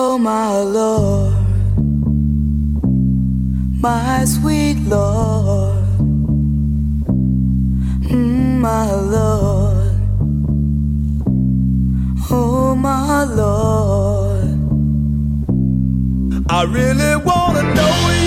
Oh, 0.00 0.16
my 0.16 0.52
Lord, 0.60 1.34
my 3.82 4.24
sweet 4.24 4.78
Lord, 4.86 5.84
Mm, 8.08 8.60
my 8.60 8.92
Lord, 8.94 9.98
oh, 12.30 12.76
my 12.76 13.24
Lord. 13.24 14.48
I 16.48 16.62
really 16.62 17.16
want 17.16 17.56
to 17.56 17.62
know 17.74 18.10
you. 18.12 18.17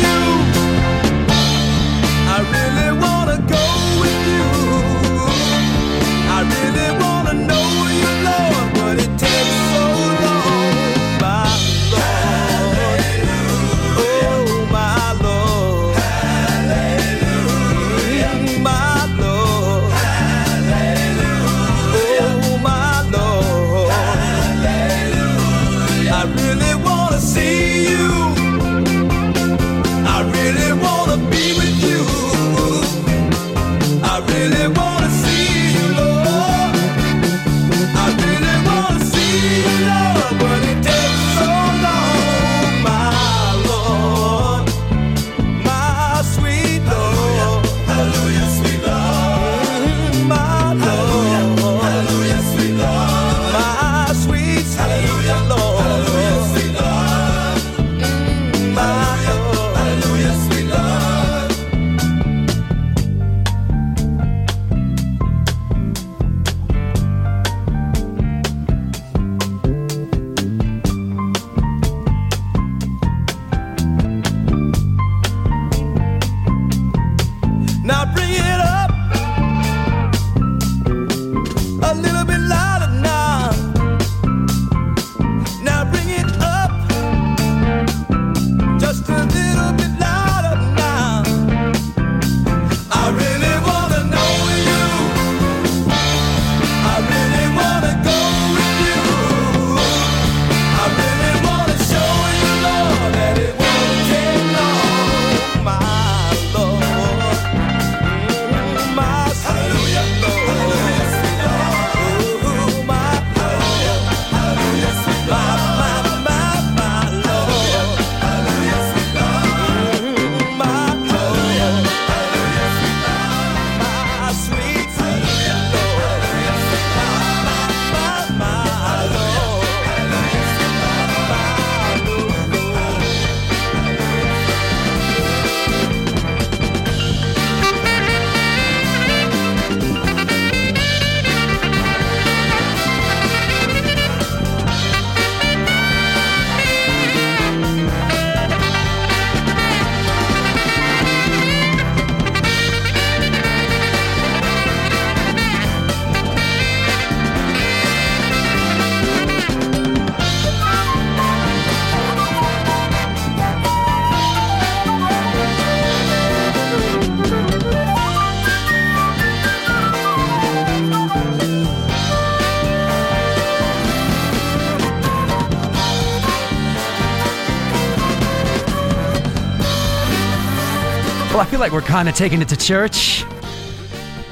Like 181.62 181.74
we're 181.74 181.82
kind 181.82 182.10
of 182.10 182.16
taking 182.16 182.42
it 182.42 182.50
to 182.50 182.58
church. 182.58 183.24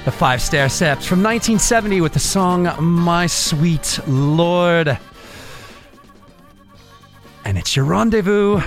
The 0.04 0.12
Five 0.12 0.40
Stairsteps 0.40 1.06
from 1.06 1.22
1970 1.22 2.02
with 2.02 2.14
the 2.14 2.20
song 2.20 2.68
My 2.82 3.28
Sweet 3.28 4.00
Lord. 4.08 4.98
And 7.46 7.56
it's 7.56 7.76
your 7.76 7.86
rendezvous. 7.86 8.60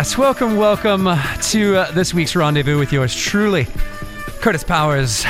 Yes, 0.00 0.16
welcome, 0.16 0.56
welcome 0.56 1.04
to 1.50 1.76
uh, 1.76 1.90
this 1.90 2.14
week's 2.14 2.34
rendezvous 2.34 2.78
with 2.78 2.90
yours 2.90 3.14
truly, 3.14 3.64
Kurtis 4.40 4.66
Powers, 4.66 5.24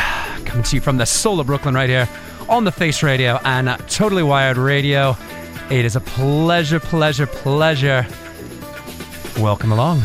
coming 0.45 0.63
to 0.63 0.77
you 0.77 0.81
from 0.81 0.97
the 0.97 1.07
soul 1.07 1.41
of 1.41 1.49
Brooklyn 1.49 1.75
right 1.75 1.91
here 1.91 2.09
on 2.49 2.63
the 2.63 2.71
Face 2.71 3.03
Radio 3.03 3.41
and 3.45 3.69
uh, 3.69 3.77
Totally 3.89 4.23
Wired 4.23 4.57
Radio. 4.57 5.17
It 5.73 5.85
is 5.85 5.97
a 5.97 6.01
pleasure, 6.01 6.79
pleasure, 6.79 7.27
pleasure. 7.27 8.07
Welcome 9.41 9.73
along. 9.73 10.03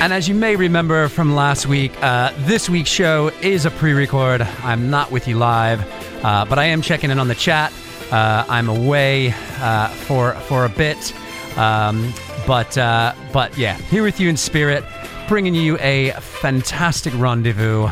And 0.00 0.14
as 0.14 0.26
you 0.26 0.34
may 0.34 0.56
remember 0.56 1.08
from 1.08 1.34
last 1.34 1.66
week, 1.66 1.92
uh, 2.02 2.32
this 2.38 2.70
week's 2.70 2.88
show 2.88 3.28
is 3.42 3.66
a 3.66 3.70
pre 3.70 3.92
record. 3.92 4.40
I'm 4.40 4.88
not 4.88 5.10
with 5.10 5.28
you 5.28 5.36
live, 5.36 5.84
uh, 6.24 6.46
but 6.46 6.58
I 6.58 6.64
am 6.64 6.80
checking 6.80 7.10
in 7.10 7.18
on 7.18 7.28
the 7.28 7.34
chat. 7.34 7.70
Uh, 8.10 8.46
I'm 8.48 8.70
away 8.70 9.34
uh, 9.58 9.88
for, 9.88 10.32
for 10.32 10.64
a 10.64 10.70
bit. 10.70 11.14
Um, 11.58 12.14
but, 12.46 12.78
uh, 12.78 13.14
but 13.30 13.58
yeah, 13.58 13.74
here 13.74 14.02
with 14.02 14.18
you 14.18 14.30
in 14.30 14.38
spirit, 14.38 14.84
bringing 15.28 15.54
you 15.54 15.76
a 15.80 16.12
fantastic 16.12 17.12
rendezvous. 17.18 17.90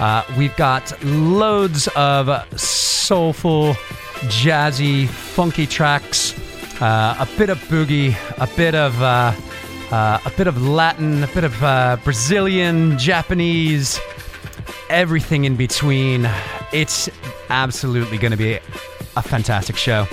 Uh, 0.00 0.24
we've 0.36 0.54
got 0.56 1.02
loads 1.02 1.88
of 1.96 2.60
soulful, 2.60 3.72
jazzy, 4.26 5.08
funky 5.08 5.66
tracks, 5.66 6.34
a 6.82 7.26
bit 7.38 7.48
of 7.48 7.58
boogie, 7.68 8.14
a 8.36 8.54
bit 8.54 8.74
of 8.74 8.94
uh, 9.90 10.20
a 10.24 10.30
bit 10.30 10.46
of 10.46 10.60
Latin, 10.62 11.24
a 11.24 11.26
bit 11.28 11.44
of 11.44 11.62
uh, 11.62 11.96
Brazilian, 12.04 12.98
Japanese, 12.98 13.98
everything 14.90 15.44
in 15.44 15.56
between. 15.56 16.28
It's 16.72 17.08
absolutely 17.48 18.18
going 18.18 18.32
to 18.32 18.36
be 18.36 18.58
a 19.16 19.22
fantastic 19.22 19.76
show. 19.76 20.06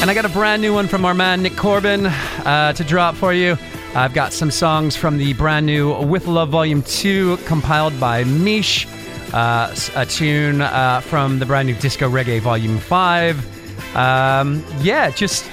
And 0.00 0.10
I 0.10 0.14
got 0.14 0.24
a 0.24 0.30
brand 0.30 0.62
new 0.62 0.72
one 0.72 0.88
from 0.88 1.04
our 1.04 1.12
man 1.12 1.42
Nick 1.42 1.56
Corbin 1.56 2.06
uh, 2.06 2.72
to 2.72 2.84
drop 2.84 3.14
for 3.14 3.34
you. 3.34 3.58
I've 3.94 4.14
got 4.14 4.32
some 4.32 4.50
songs 4.50 4.96
from 4.96 5.18
the 5.18 5.34
brand 5.34 5.66
new 5.66 6.00
With 6.04 6.26
Love 6.26 6.50
Volume 6.50 6.82
2 6.82 7.36
compiled 7.46 7.98
by 8.00 8.24
Miche 8.24 8.86
uh, 9.32 9.74
a 9.94 10.04
tune 10.06 10.60
uh, 10.60 11.00
from 11.00 11.38
the 11.38 11.46
brand 11.46 11.68
new 11.68 11.74
Disco 11.74 12.10
Reggae 12.10 12.40
Volume 12.40 12.78
5. 12.78 13.96
Um, 13.96 14.64
yeah, 14.80 15.10
just 15.10 15.46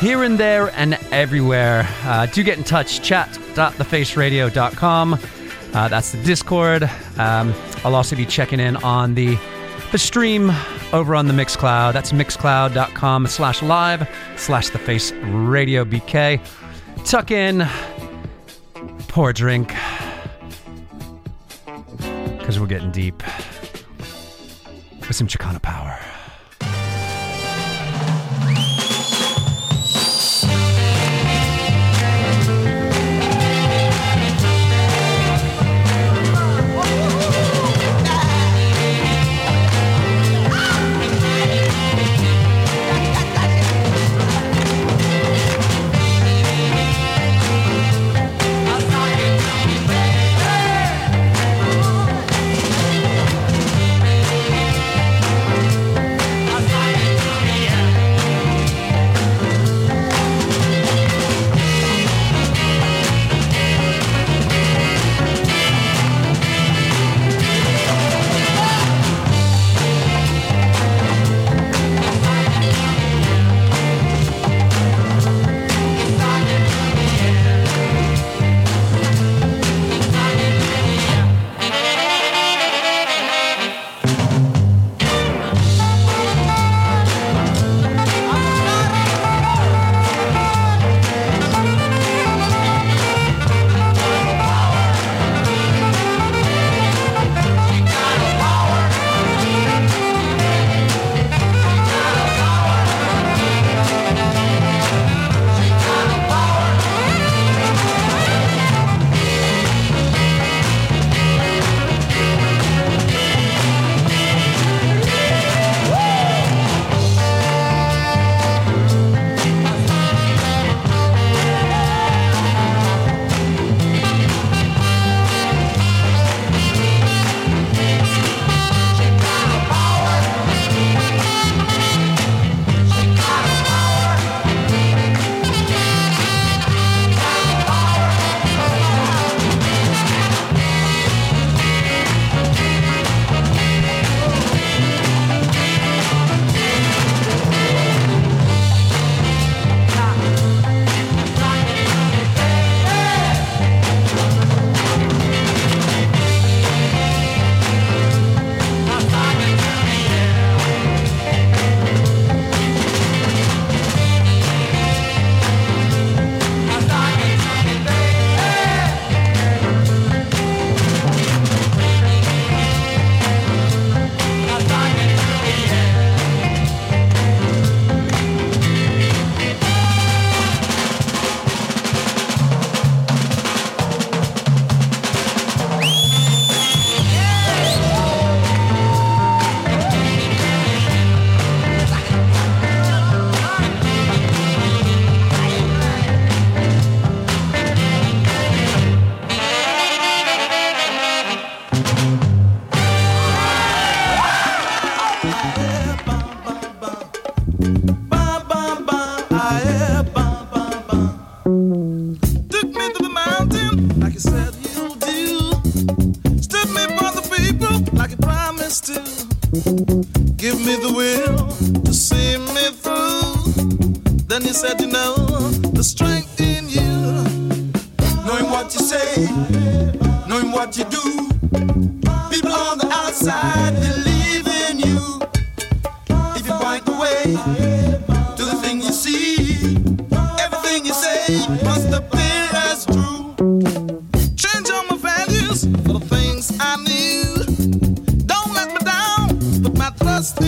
here 0.00 0.22
and 0.22 0.38
there 0.38 0.70
and 0.76 0.94
everywhere. 1.10 1.86
Uh, 2.04 2.26
do 2.26 2.42
get 2.42 2.58
in 2.58 2.64
touch, 2.64 3.00
chat.thefaceradio.com. 3.02 5.18
Uh, 5.72 5.88
that's 5.88 6.12
the 6.12 6.22
Discord. 6.22 6.82
Um, 7.18 7.54
I'll 7.84 7.94
also 7.94 8.16
be 8.16 8.26
checking 8.26 8.60
in 8.60 8.76
on 8.76 9.14
the 9.14 9.38
the 9.92 9.98
stream 9.98 10.52
over 10.92 11.16
on 11.16 11.26
the 11.26 11.32
Mixcloud. 11.32 11.92
That's 11.92 12.12
mixcloud.com 12.12 13.26
slash 13.26 13.62
live 13.62 14.08
slash 14.36 14.70
the 14.70 14.78
face 14.78 15.10
radio 15.12 15.84
BK. 15.84 16.40
Tuck 17.04 17.32
in, 17.32 17.66
pour 19.08 19.32
drink, 19.32 19.74
we're 22.60 22.66
getting 22.66 22.90
deep 22.90 23.22
with 25.00 25.16
some 25.16 25.26
Chicano 25.26 25.60
power. 25.62 25.98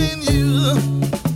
In 0.03 0.21
you. 0.23 1.32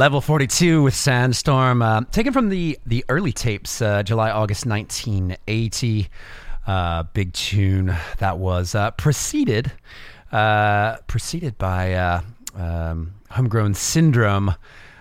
Level 0.00 0.22
42 0.22 0.82
with 0.82 0.94
Sandstorm, 0.94 1.82
uh, 1.82 2.00
taken 2.10 2.32
from 2.32 2.48
the, 2.48 2.78
the 2.86 3.04
early 3.10 3.32
tapes, 3.32 3.82
uh, 3.82 4.02
July, 4.02 4.30
August 4.30 4.64
1980. 4.64 6.08
Uh, 6.66 7.02
big 7.12 7.34
tune 7.34 7.94
that 8.16 8.38
was 8.38 8.74
uh, 8.74 8.92
preceded 8.92 9.70
uh, 10.32 10.96
preceded 11.06 11.58
by 11.58 11.92
uh, 11.92 12.22
um, 12.54 13.12
Homegrown 13.28 13.74
Syndrome 13.74 14.54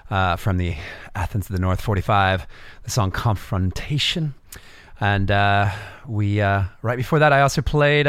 from 0.10 0.58
the 0.58 0.76
Athens 1.16 1.50
of 1.50 1.56
the 1.56 1.62
North 1.62 1.80
45, 1.80 2.46
the 2.84 2.92
song 2.92 3.10
Confrontation. 3.10 4.34
And 5.00 5.30
we, 6.08 6.42
right 6.42 6.98
before 6.98 7.20
that, 7.20 7.32
I 7.32 7.40
also 7.40 7.62
played 7.62 8.06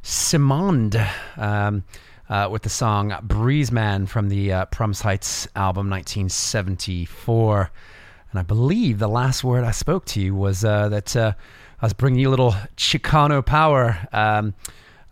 Simond 0.00 0.96
um, 1.36 1.84
uh, 2.28 2.48
with 2.50 2.62
the 2.62 2.68
song 2.68 3.14
Breeze 3.22 3.70
Man 3.70 4.06
from 4.06 4.28
the 4.28 4.52
uh, 4.52 4.64
Promise 4.66 5.00
Heights 5.02 5.48
album 5.54 5.88
1974. 5.90 7.70
And 8.30 8.40
I 8.40 8.42
believe 8.42 8.98
the 8.98 9.08
last 9.08 9.44
word 9.44 9.64
I 9.64 9.70
spoke 9.70 10.04
to 10.06 10.20
you 10.20 10.34
was 10.34 10.64
uh, 10.64 10.88
that 10.88 11.16
uh, 11.16 11.32
I 11.80 11.86
was 11.86 11.92
bringing 11.92 12.20
you 12.20 12.28
a 12.28 12.30
little 12.30 12.52
Chicano 12.76 13.44
power, 13.44 13.98
um, 14.12 14.54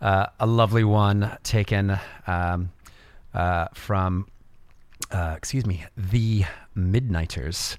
uh, 0.01 0.27
a 0.39 0.45
lovely 0.45 0.83
one 0.83 1.37
taken 1.43 1.97
um, 2.27 2.71
uh, 3.33 3.67
from, 3.73 4.27
excuse 5.11 5.65
me, 5.65 5.85
The 5.95 6.43
Midnighters. 6.75 7.77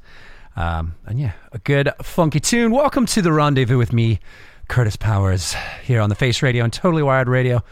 Um, 0.57 0.95
and 1.05 1.21
yeah, 1.21 1.33
a 1.53 1.59
good 1.59 1.93
funky 2.03 2.41
tune. 2.41 2.73
Welcome 2.73 3.05
to 3.07 3.21
the 3.21 3.33
rendezvous 3.33 3.77
with 3.77 3.93
me, 3.93 4.21
Kurtis 4.71 4.99
Powers, 4.99 5.55
here 5.85 6.01
on 6.01 6.09
the 6.09 6.15
Face 6.15 6.43
Radio 6.43 6.65
and 6.65 6.73
Totally 6.73 7.03
Wired 7.03 7.29
Radio. 7.29 7.63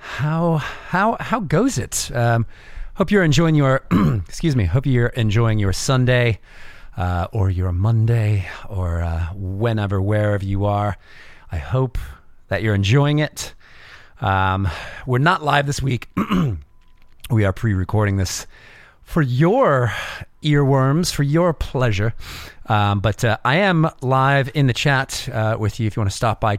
How 0.00 0.56
how 0.56 1.18
how 1.20 1.40
goes 1.40 1.76
it? 1.76 2.10
Um, 2.14 2.46
hope 2.94 3.10
you're 3.10 3.22
enjoying 3.22 3.54
your 3.54 3.82
excuse 4.26 4.56
me. 4.56 4.64
Hope 4.64 4.86
you're 4.86 5.08
enjoying 5.08 5.58
your 5.58 5.74
Sunday 5.74 6.40
uh, 6.96 7.28
or 7.32 7.50
your 7.50 7.70
Monday 7.70 8.48
or 8.68 9.02
uh, 9.02 9.26
whenever 9.34 10.00
wherever 10.00 10.44
you 10.44 10.64
are. 10.64 10.96
I 11.52 11.58
hope 11.58 11.98
that 12.48 12.62
you're 12.62 12.74
enjoying 12.74 13.18
it. 13.18 13.54
Um, 14.22 14.68
we're 15.06 15.18
not 15.18 15.44
live 15.44 15.66
this 15.66 15.82
week. 15.82 16.08
we 17.30 17.44
are 17.44 17.52
pre-recording 17.52 18.16
this 18.16 18.46
for 19.02 19.22
your 19.22 19.92
earworms, 20.42 21.12
for 21.12 21.24
your 21.24 21.52
pleasure. 21.52 22.14
Um, 22.66 23.00
but 23.00 23.24
uh, 23.24 23.36
I 23.44 23.56
am 23.56 23.90
live 24.00 24.50
in 24.54 24.66
the 24.66 24.72
chat 24.72 25.28
uh, 25.30 25.56
with 25.58 25.78
you 25.78 25.86
if 25.86 25.96
you 25.96 26.00
want 26.00 26.10
to 26.10 26.16
stop 26.16 26.40
by 26.40 26.56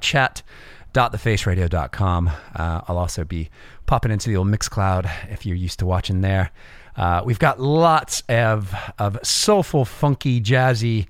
chat.thefaceradio.com. 0.94 2.30
Uh, 2.56 2.82
I'll 2.88 2.98
also 2.98 3.24
be 3.24 3.50
popping 3.86 4.12
into 4.12 4.30
the 4.30 4.38
old 4.38 4.48
Mixcloud 4.48 5.10
if 5.32 5.46
you're 5.46 5.56
used 5.56 5.80
to 5.80 5.86
watching 5.86 6.22
there. 6.22 6.52
Uh, 6.96 7.22
we've 7.24 7.40
got 7.40 7.60
lots 7.60 8.22
of, 8.28 8.74
of 9.00 9.18
soulful, 9.24 9.86
funky, 9.86 10.42
jazzy, 10.42 11.08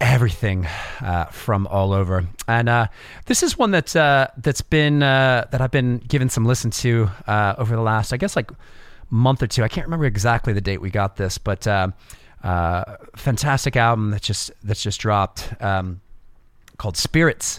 everything 0.00 0.66
uh, 1.00 1.24
from 1.26 1.66
all 1.66 1.92
over. 1.92 2.26
And 2.46 2.68
uh, 2.68 2.86
this 3.26 3.42
is 3.42 3.58
one 3.58 3.72
that's 3.72 3.96
uh, 3.96 4.28
that's 4.36 4.62
been 4.62 5.02
uh, 5.02 5.48
that 5.50 5.60
I've 5.60 5.72
been 5.72 5.98
giving 5.98 6.28
some 6.28 6.46
listen 6.46 6.70
to 6.70 7.10
uh, 7.26 7.54
over 7.58 7.74
the 7.74 7.82
last, 7.82 8.12
I 8.12 8.16
guess, 8.16 8.36
like 8.36 8.50
month 9.10 9.42
or 9.42 9.48
two. 9.48 9.64
I 9.64 9.68
can't 9.68 9.86
remember 9.86 10.06
exactly 10.06 10.52
the 10.52 10.60
date 10.60 10.80
we 10.80 10.90
got 10.90 11.16
this, 11.16 11.38
but 11.38 11.66
uh, 11.66 11.88
fantastic 13.16 13.76
album 13.76 14.12
that 14.12 14.22
just 14.22 14.52
that's 14.62 14.82
just 14.82 15.00
dropped 15.00 15.52
um, 15.60 16.00
called 16.76 16.96
Spirits 16.96 17.58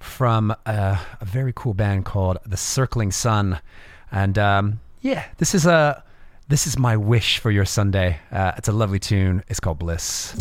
from 0.00 0.50
uh, 0.66 0.96
a 1.20 1.24
very 1.24 1.52
cool 1.54 1.74
band 1.74 2.04
called 2.04 2.38
The 2.44 2.56
Circling 2.56 3.12
Sun. 3.12 3.60
And 4.10 4.36
um, 4.38 4.80
yeah, 5.00 5.26
this 5.38 5.54
is 5.54 5.66
a 5.66 6.02
this 6.48 6.66
is 6.66 6.76
my 6.76 6.96
wish 6.96 7.38
for 7.38 7.52
your 7.52 7.64
Sunday. 7.64 8.18
Uh, 8.32 8.52
it's 8.56 8.66
a 8.66 8.72
lovely 8.72 8.98
tune. 8.98 9.44
It's 9.48 9.60
called 9.60 9.78
Bliss. 9.78 10.34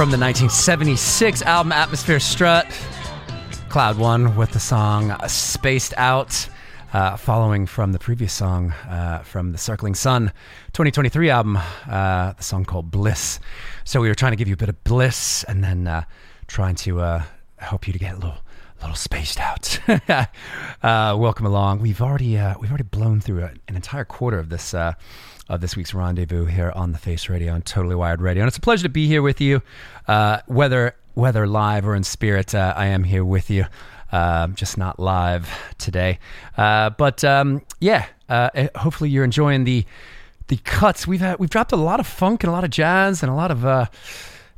From 0.00 0.10
the 0.10 0.16
1976 0.16 1.42
album 1.42 1.72
Atmosphere 1.72 2.18
Strut. 2.18 2.66
Cloud 3.68 3.98
One 3.98 4.34
with 4.34 4.50
the 4.52 4.58
song 4.58 5.14
Spaced 5.28 5.92
Out, 5.98 6.48
uh, 6.94 7.18
following 7.18 7.66
from 7.66 7.92
the 7.92 7.98
previous 7.98 8.32
song 8.32 8.70
uh, 8.88 9.18
from 9.18 9.52
the 9.52 9.58
Circling 9.58 9.94
Sun 9.94 10.32
2023 10.72 11.28
album, 11.28 11.58
uh, 11.86 12.32
the 12.32 12.42
song 12.42 12.64
called 12.64 12.90
Bliss. 12.90 13.40
So 13.84 14.00
we 14.00 14.08
were 14.08 14.14
trying 14.14 14.32
to 14.32 14.36
give 14.36 14.48
you 14.48 14.54
a 14.54 14.56
bit 14.56 14.70
of 14.70 14.82
bliss 14.84 15.44
and 15.44 15.62
then 15.62 15.86
uh, 15.86 16.04
trying 16.46 16.76
to 16.76 17.02
uh, 17.02 17.22
help 17.58 17.86
you 17.86 17.92
to 17.92 17.98
get 17.98 18.14
a 18.14 18.16
little 18.16 18.38
little 18.80 18.96
spaced 18.96 19.38
out. 19.38 19.80
uh, 20.08 21.14
welcome 21.18 21.44
along. 21.44 21.80
We've 21.80 22.00
already 22.00 22.36
we've 22.58 22.70
already 22.70 22.84
blown 22.84 23.20
through 23.20 23.42
an 23.42 23.76
entire 23.76 24.06
quarter 24.06 24.38
of 24.38 24.48
this 24.48 24.74
of 25.50 25.60
this 25.60 25.76
week's 25.76 25.92
rendezvous 25.92 26.44
here 26.44 26.72
on 26.76 26.92
the 26.92 26.98
Face 26.98 27.28
Radio 27.28 27.52
on 27.52 27.62
Totally 27.62 27.96
Wired 27.96 28.22
Radio, 28.22 28.42
and 28.42 28.48
it's 28.48 28.56
a 28.56 28.60
pleasure 28.60 28.84
to 28.84 28.88
be 28.88 29.08
here 29.08 29.20
with 29.20 29.40
you, 29.40 29.60
uh, 30.06 30.38
whether 30.46 30.94
whether 31.14 31.46
live 31.46 31.86
or 31.86 31.96
in 31.96 32.04
spirit. 32.04 32.54
Uh, 32.54 32.72
I 32.76 32.86
am 32.86 33.02
here 33.02 33.24
with 33.24 33.50
you. 33.50 33.64
Uh, 34.12 34.46
just 34.48 34.78
not 34.78 35.00
live 35.00 35.50
today, 35.76 36.20
uh, 36.56 36.90
but 36.90 37.24
um, 37.24 37.62
yeah. 37.80 38.06
Uh, 38.28 38.50
eh, 38.54 38.68
hopefully, 38.76 39.10
you're 39.10 39.24
enjoying 39.24 39.64
the 39.64 39.84
the 40.46 40.56
cuts. 40.58 41.06
We've 41.06 41.20
had 41.20 41.40
we've 41.40 41.50
dropped 41.50 41.72
a 41.72 41.76
lot 41.76 41.98
of 41.98 42.06
funk 42.06 42.44
and 42.44 42.48
a 42.48 42.52
lot 42.52 42.62
of 42.62 42.70
jazz 42.70 43.22
and 43.22 43.30
a 43.30 43.34
lot 43.34 43.50
of 43.50 43.64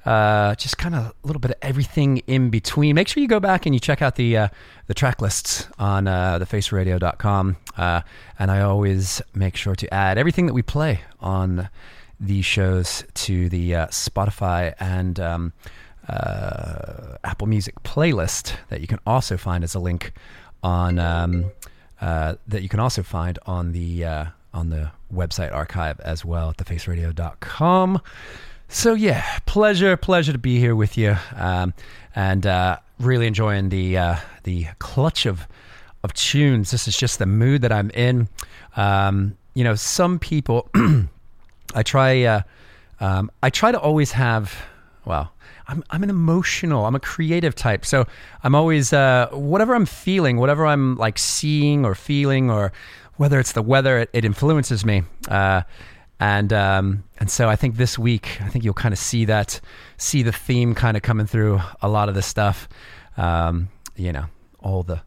uh, 0.05 0.55
just 0.57 0.78
kind 0.78 0.94
of 0.94 1.07
a 1.07 1.14
little 1.26 1.40
bit 1.40 1.53
of 1.53 1.57
everything 1.62 2.18
in 2.26 2.50
between. 2.50 2.94
Make 2.94 3.09
sure 3.09 3.20
you 3.20 3.28
go 3.28 3.40
back 3.40 3.66
and 3.66 3.74
you 3.74 3.80
check 3.80 4.03
out 4.03 4.16
the 4.16 4.36
uh, 4.36 4.48
the 4.86 4.94
track 4.94 5.20
lists 5.20 5.66
on 5.78 6.09
uh, 6.09 6.38
thefaceradio.com. 6.40 7.57
Uh, 7.76 8.03
and 8.38 8.50
I 8.50 8.61
always 8.61 9.22
make 9.34 9.57
sure 9.57 9.74
to 9.76 9.94
add 9.94 10.18
everything 10.18 10.46
that 10.46 10.55
we 10.55 10.62
play 10.62 11.00
on 11.20 11.68
these 12.18 12.44
shows 12.44 13.05
to 13.14 13.48
the 13.48 13.74
uh, 13.74 13.86
Spotify 13.88 14.74
and 14.78 15.18
um, 15.18 15.53
uh, 16.09 17.16
Apple 17.24 17.46
Music 17.46 17.82
playlist 17.82 18.55
that 18.68 18.80
you 18.80 18.86
can 18.86 18.98
also 19.07 19.36
find 19.36 19.64
as 19.64 19.74
a 19.74 19.78
link 19.78 20.12
on 20.62 20.98
um, 20.98 21.50
uh, 22.00 22.34
that 22.48 22.62
you 22.62 22.68
can 22.68 22.80
also 22.80 23.03
find 23.03 23.38
on 23.46 23.72
the 23.72 24.05
uh, 24.05 24.24
on 24.53 24.70
the 24.70 24.90
website 25.12 25.53
archive 25.53 26.00
as 26.00 26.24
well 26.24 26.50
at 26.50 26.57
thefaceradio.com. 26.59 28.00
So 28.74 28.94
yeah, 28.94 29.38
pleasure, 29.44 29.98
pleasure 29.98 30.32
to 30.32 30.38
be 30.38 30.58
here 30.58 30.74
with 30.74 30.96
you, 30.96 31.18
um, 31.36 31.74
and 32.16 32.46
uh, 32.46 32.78
really 32.98 33.26
enjoying 33.26 33.68
the 33.68 33.98
uh, 33.98 34.16
the 34.44 34.66
clutch 34.78 35.26
of 35.26 35.46
of 36.02 36.14
tunes. 36.14 36.70
This 36.70 36.88
is 36.88 36.96
just 36.96 37.18
the 37.18 37.26
mood 37.26 37.60
that 37.62 37.70
I'm 37.70 37.90
in. 37.90 38.28
Um, 38.74 39.36
you 39.52 39.62
know, 39.62 39.74
some 39.74 40.18
people, 40.18 40.70
I 41.74 41.82
try, 41.82 42.22
uh, 42.22 42.40
um, 42.98 43.30
I 43.42 43.50
try 43.50 43.72
to 43.72 43.78
always 43.78 44.12
have. 44.12 44.56
Well, 45.04 45.30
I'm 45.68 45.84
I'm 45.90 46.02
an 46.02 46.10
emotional, 46.10 46.86
I'm 46.86 46.94
a 46.94 47.00
creative 47.00 47.54
type, 47.54 47.84
so 47.84 48.06
I'm 48.42 48.54
always 48.54 48.94
uh, 48.94 49.28
whatever 49.32 49.74
I'm 49.74 49.86
feeling, 49.86 50.38
whatever 50.38 50.64
I'm 50.64 50.96
like 50.96 51.18
seeing 51.18 51.84
or 51.84 51.94
feeling, 51.94 52.50
or 52.50 52.72
whether 53.16 53.38
it's 53.38 53.52
the 53.52 53.62
weather, 53.62 53.98
it, 53.98 54.10
it 54.14 54.24
influences 54.24 54.82
me. 54.82 55.02
Uh, 55.28 55.60
and 56.22 56.52
um, 56.52 57.02
and 57.18 57.28
so 57.28 57.48
I 57.48 57.56
think 57.56 57.76
this 57.76 57.98
week, 57.98 58.40
I 58.40 58.48
think 58.48 58.64
you'll 58.64 58.74
kind 58.74 58.92
of 58.92 58.98
see 58.98 59.24
that, 59.24 59.60
see 59.96 60.22
the 60.22 60.30
theme 60.30 60.72
kind 60.72 60.96
of 60.96 61.02
coming 61.02 61.26
through 61.26 61.60
a 61.80 61.88
lot 61.88 62.08
of 62.08 62.14
the 62.14 62.22
stuff. 62.22 62.68
Um, 63.16 63.70
you 63.96 64.12
know, 64.12 64.26
all 64.60 64.84
the 64.84 65.02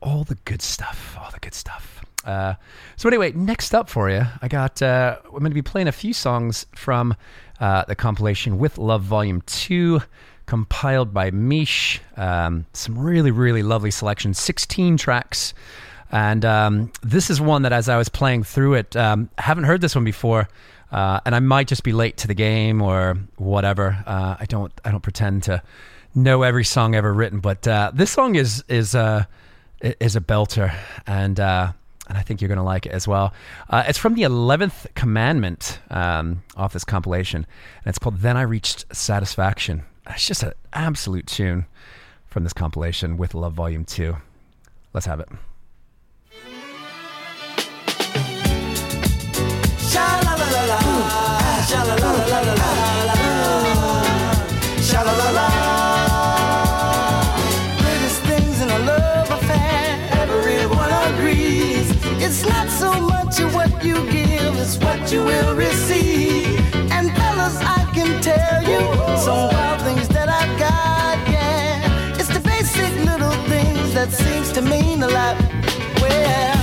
all 0.00 0.24
the 0.24 0.36
good 0.46 0.62
stuff, 0.62 1.18
all 1.20 1.30
the 1.30 1.40
good 1.40 1.52
stuff. 1.52 2.00
Uh, 2.24 2.54
so 2.96 3.10
anyway, 3.10 3.32
next 3.32 3.74
up 3.74 3.90
for 3.90 4.08
you, 4.08 4.22
I 4.40 4.48
got 4.48 4.80
uh, 4.80 5.18
I'm 5.24 5.32
going 5.32 5.50
to 5.50 5.54
be 5.54 5.60
playing 5.60 5.88
a 5.88 5.92
few 5.92 6.14
songs 6.14 6.64
from 6.74 7.14
uh, 7.60 7.84
the 7.84 7.94
compilation 7.94 8.56
with 8.56 8.78
Love 8.78 9.02
Volume 9.02 9.42
Two, 9.42 10.00
compiled 10.46 11.12
by 11.12 11.30
Miche. 11.30 12.00
Um, 12.16 12.64
some 12.72 12.98
really 12.98 13.30
really 13.30 13.62
lovely 13.62 13.90
selections, 13.90 14.38
16 14.38 14.96
tracks. 14.96 15.52
And 16.14 16.44
um, 16.44 16.92
this 17.02 17.28
is 17.28 17.40
one 17.40 17.62
that, 17.62 17.72
as 17.72 17.88
I 17.88 17.96
was 17.96 18.08
playing 18.08 18.44
through 18.44 18.74
it, 18.74 18.94
um, 18.94 19.28
haven't 19.36 19.64
heard 19.64 19.80
this 19.80 19.96
one 19.96 20.04
before, 20.04 20.48
uh, 20.92 21.18
and 21.26 21.34
I 21.34 21.40
might 21.40 21.66
just 21.66 21.82
be 21.82 21.92
late 21.92 22.18
to 22.18 22.28
the 22.28 22.34
game 22.34 22.80
or 22.80 23.18
whatever. 23.34 24.00
Uh, 24.06 24.36
I 24.38 24.44
don't, 24.46 24.72
I 24.84 24.92
don't 24.92 25.02
pretend 25.02 25.42
to 25.44 25.60
know 26.14 26.44
every 26.44 26.62
song 26.62 26.94
ever 26.94 27.12
written, 27.12 27.40
but 27.40 27.66
uh, 27.66 27.90
this 27.92 28.12
song 28.12 28.36
is 28.36 28.62
is 28.68 28.94
uh, 28.94 29.24
is 29.80 30.14
a 30.14 30.20
belter, 30.20 30.72
and 31.04 31.40
uh, 31.40 31.72
and 32.08 32.16
I 32.16 32.20
think 32.20 32.40
you're 32.40 32.48
going 32.48 32.58
to 32.58 32.62
like 32.62 32.86
it 32.86 32.92
as 32.92 33.08
well. 33.08 33.34
Uh, 33.68 33.82
it's 33.88 33.98
from 33.98 34.14
the 34.14 34.22
Eleventh 34.22 34.86
Commandment 34.94 35.80
um, 35.90 36.44
off 36.56 36.74
this 36.74 36.84
compilation, 36.84 37.38
and 37.84 37.86
it's 37.90 37.98
called 37.98 38.18
"Then 38.18 38.36
I 38.36 38.42
Reached 38.42 38.84
Satisfaction." 38.94 39.82
It's 40.08 40.28
just 40.28 40.44
an 40.44 40.52
absolute 40.72 41.26
tune 41.26 41.66
from 42.28 42.44
this 42.44 42.52
compilation 42.52 43.16
with 43.16 43.34
Love 43.34 43.54
Volume 43.54 43.84
Two. 43.84 44.18
Let's 44.92 45.06
have 45.06 45.18
it. 45.18 45.28
Greatest 57.78 58.20
things 58.22 58.60
in 58.60 58.68
a 58.68 58.78
love 58.80 59.30
affair, 59.30 59.98
everyone 60.12 60.92
agrees. 61.08 61.90
It's 62.22 62.44
not 62.46 62.68
so 62.68 62.92
much 63.00 63.40
what 63.54 63.82
you 63.82 63.94
give, 64.10 64.58
it's 64.58 64.76
what 64.76 65.10
you 65.10 65.24
will 65.24 65.54
receive. 65.56 66.60
And 66.92 67.10
fellas, 67.16 67.56
I 67.56 67.90
can 67.94 68.20
tell 68.20 68.62
you 68.62 68.80
some 69.16 69.48
wild 69.48 69.80
things 69.82 70.08
that 70.08 70.28
I've 70.28 70.58
got, 70.58 71.16
yeah. 71.32 72.18
It's 72.18 72.28
the 72.28 72.40
basic 72.40 72.92
little 73.06 73.32
things 73.48 73.94
that 73.94 74.12
seems 74.12 74.52
to 74.52 74.60
mean 74.60 75.02
a 75.02 75.08
lot. 75.08 75.36
Well, 76.02 76.56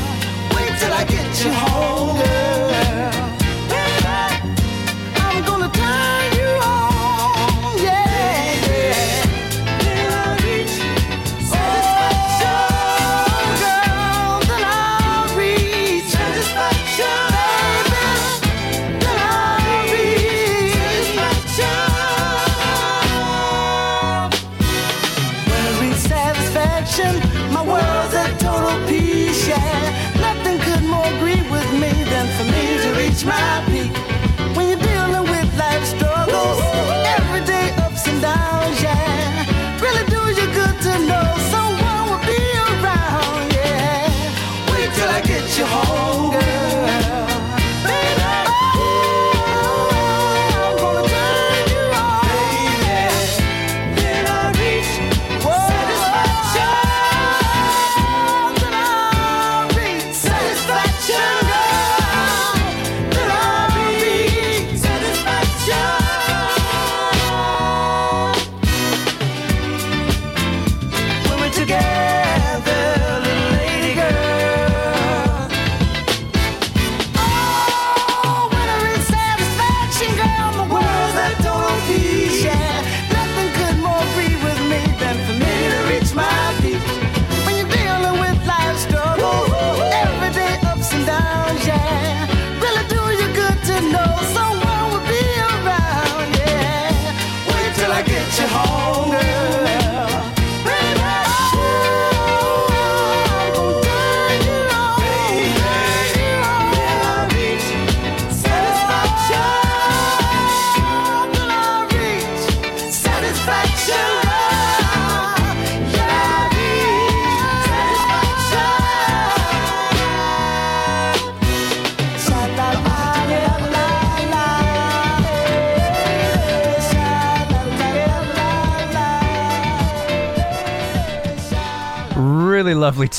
wait 0.55 0.77
till 0.79 0.93
I 0.93 1.05
get 1.05 1.43
you 1.43 1.51
home, 1.51 2.17
girl. 2.19 3.20
My 33.25 33.70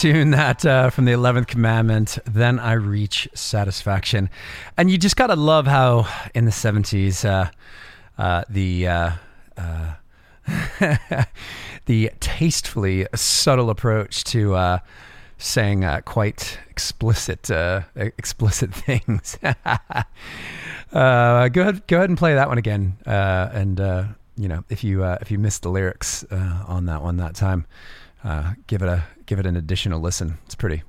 tune 0.03 0.31
that 0.31 0.67
uh, 0.67 0.91
from 0.91 1.05
the 1.05 1.13
11th 1.13 1.47
commandment 1.47 2.19
then 2.25 2.59
i 2.59 2.73
reach 2.73 3.29
satisfaction 3.35 4.29
and 4.77 4.91
you 4.91 4.99
just 4.99 5.17
gotta 5.17 5.37
love 5.37 5.67
how 5.67 6.07
in 6.35 6.45
the 6.45 6.51
70s 6.51 7.25
uh, 7.25 7.49
uh, 8.19 8.45
the 8.49 8.87
uh, 8.87 9.11
uh, 9.57 9.95
the 11.87 12.11
tastefully 12.21 13.07
subtle 13.15 13.71
approach 13.71 14.25
to 14.25 14.55
uh, 14.55 14.79
saying 15.39 15.85
quite 16.05 16.59
explicit 16.69 17.51
explicit 17.97 18.75
things. 18.75 19.39
go 19.43 19.49
ahead, 20.93 21.87
go 21.87 21.97
ahead 21.97 22.09
and 22.11 22.19
play 22.19 22.35
that 22.35 22.49
one 22.49 22.59
again. 22.59 22.97
And 23.07 23.79
you 24.37 24.49
know, 24.49 24.65
if 24.69 24.85
you 24.85 25.05
if 25.05 25.31
you 25.31 25.39
missed 25.39 25.63
the 25.63 25.71
lyrics 25.71 26.25
on 26.31 26.87
that 26.87 27.03
one 27.03 27.17
that 27.17 27.35
time, 27.35 27.67
uh, 28.25 28.53
give 28.67 28.83
it 28.83 28.89
a 28.89 29.05
give 29.27 29.39
it 29.39 29.47
an 29.47 29.57
additional 29.57 30.01
listen. 30.01 30.39
It's 30.47 30.55
pretty 30.55 30.83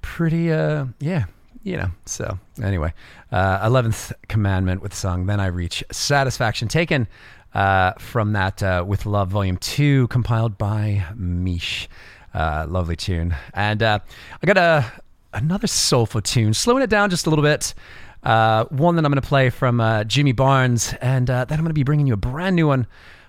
pretty 0.00 0.52
uh 0.52 0.86
yeah 1.00 1.24
you 1.62 1.76
know 1.76 1.90
so 2.06 2.38
anyway 2.62 2.92
uh 3.32 3.68
11th 3.68 4.12
commandment 4.28 4.80
with 4.80 4.94
song 4.94 5.26
then 5.26 5.40
i 5.40 5.46
reach 5.46 5.82
satisfaction 5.90 6.68
taken 6.68 7.06
uh 7.54 7.92
from 7.98 8.32
that 8.32 8.62
uh 8.62 8.84
with 8.86 9.06
love 9.06 9.28
volume 9.28 9.56
2 9.56 10.06
compiled 10.08 10.56
by 10.56 11.04
Miche 11.16 11.88
lovely 12.34 12.94
tune. 12.94 13.34
And 13.54 13.82
i 13.82 14.00
got 14.44 14.56
a 14.56 14.84
another 15.32 15.66
soulful 15.66 16.20
tune 16.20 16.54
slowing 16.54 16.82
it 16.82 16.90
down 16.90 17.10
just 17.10 17.26
a 17.26 17.30
little 17.30 17.42
bit. 17.42 17.74
Uh 18.22 18.64
one 18.66 18.96
that 18.96 19.04
i'm 19.04 19.10
gonna 19.10 19.20
play 19.20 19.50
from 19.50 19.80
uh 19.80 20.04
jimmy 20.04 20.32
barnes 20.32 20.94
and 21.00 21.28
uh 21.30 21.44
then 21.44 21.58
i'm 21.58 21.64
gonna 21.64 21.74
be 21.74 21.82
bringing 21.84 22.06
you 22.06 22.14
a 22.14 22.18
brand 22.18 22.54
new 22.56 22.66
one 22.68 22.86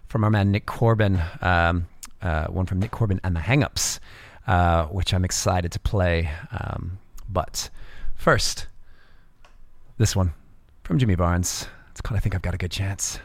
from 0.08 0.24
our 0.24 0.30
man 0.30 0.52
nick 0.52 0.66
corbin. 0.66 1.20
Um 1.42 1.88
uh 2.22 2.48
one 2.48 2.66
from 2.66 2.80
nick 2.80 2.92
corbin 2.92 3.20
and 3.24 3.36
the 3.36 3.40
hangups 3.42 4.00
uh, 4.50 4.86
which 4.88 5.14
I'm 5.14 5.24
excited 5.24 5.72
to 5.74 5.80
play. 5.80 6.30
Um, 6.52 6.98
but 7.30 7.70
first, 8.16 8.68
this 10.00 10.16
one 10.16 10.34
from 10.84 10.98
Jimmy 10.98 11.16
Barnes. 11.16 11.68
It's 11.92 12.02
called 12.02 12.18
I 12.18 12.20
Think 12.20 12.34
I've 12.34 12.42
Got 12.42 12.56
a 12.56 12.58
Good 12.58 12.72
Chance. 12.72 13.20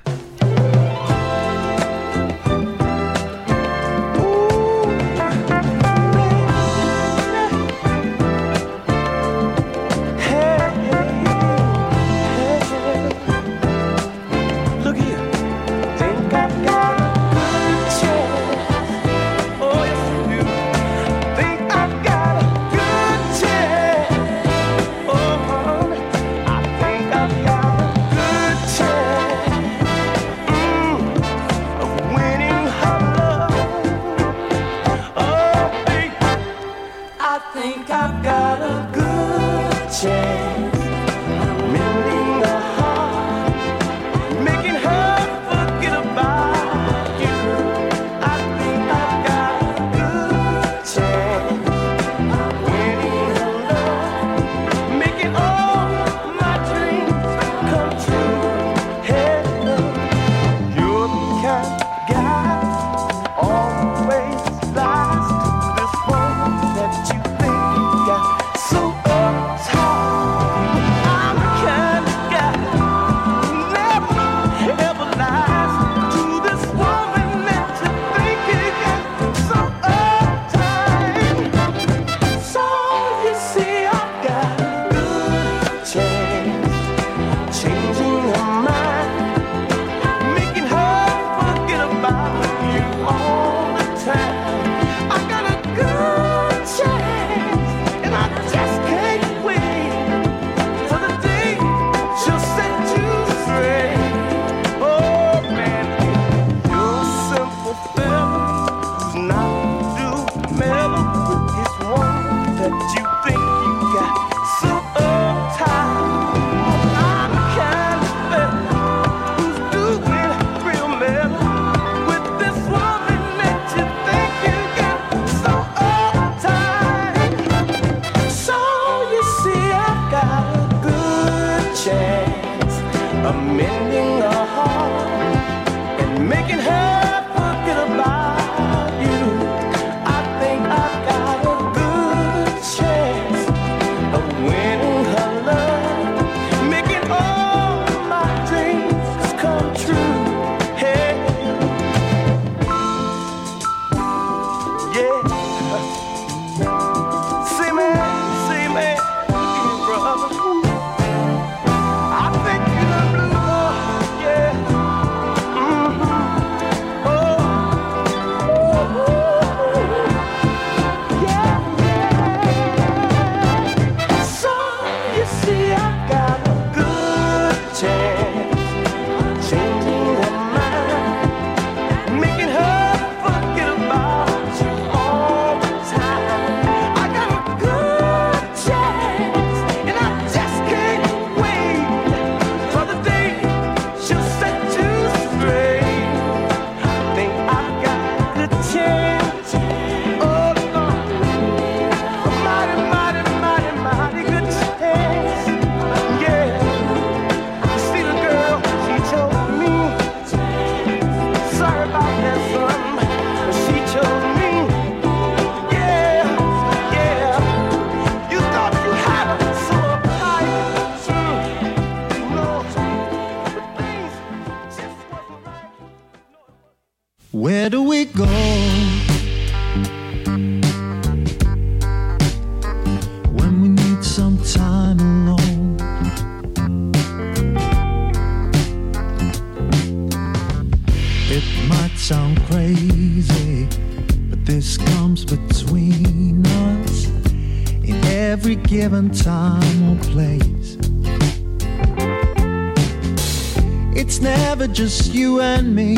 Just 254.75 255.15
you 255.15 255.41
and 255.41 255.73
me, 255.73 255.95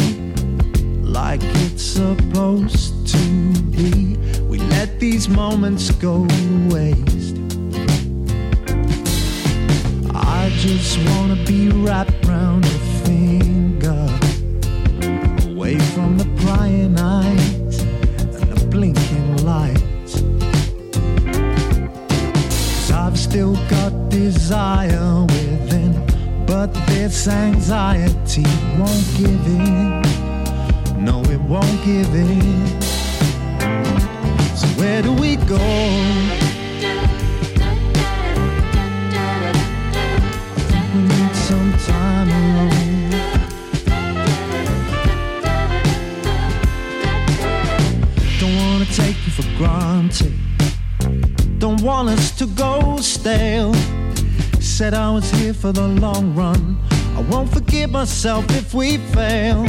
Said 54.76 54.92
I 54.92 55.10
was 55.10 55.30
here 55.30 55.54
for 55.54 55.72
the 55.72 55.88
long 55.88 56.34
run. 56.34 56.76
I 57.16 57.22
won't 57.30 57.50
forgive 57.50 57.92
myself 57.92 58.44
if 58.50 58.74
we 58.74 58.98
fail. 58.98 59.62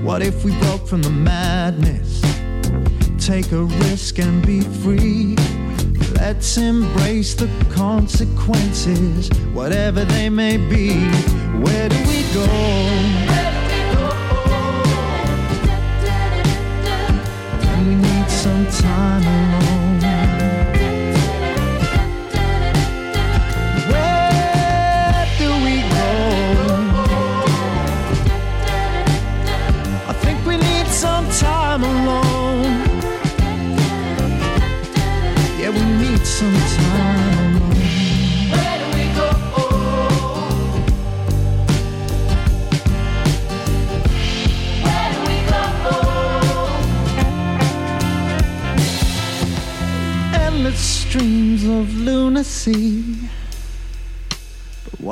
What 0.00 0.22
if 0.22 0.44
we 0.44 0.56
broke 0.60 0.86
from 0.86 1.02
the 1.02 1.10
madness? 1.10 2.20
Take 3.18 3.50
a 3.50 3.64
risk 3.64 4.20
and 4.20 4.46
be 4.46 4.60
free. 4.60 5.34
Let's 6.14 6.56
embrace 6.56 7.34
the 7.34 7.50
consequences, 7.74 9.28
whatever 9.52 10.04
they 10.04 10.28
may 10.28 10.56
be. 10.56 10.94
Where 11.58 11.88
do 11.88 11.98
we 12.06 12.22
go? 12.32 13.33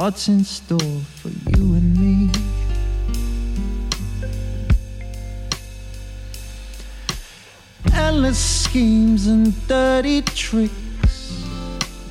What's 0.03 0.27
in 0.27 0.43
store 0.43 1.01
for 1.21 1.29
you 1.29 1.75
and 1.77 1.97
me? 1.97 2.29
Endless 7.95 8.65
schemes 8.65 9.29
and 9.29 9.55
dirty 9.69 10.23
tricks. 10.23 11.47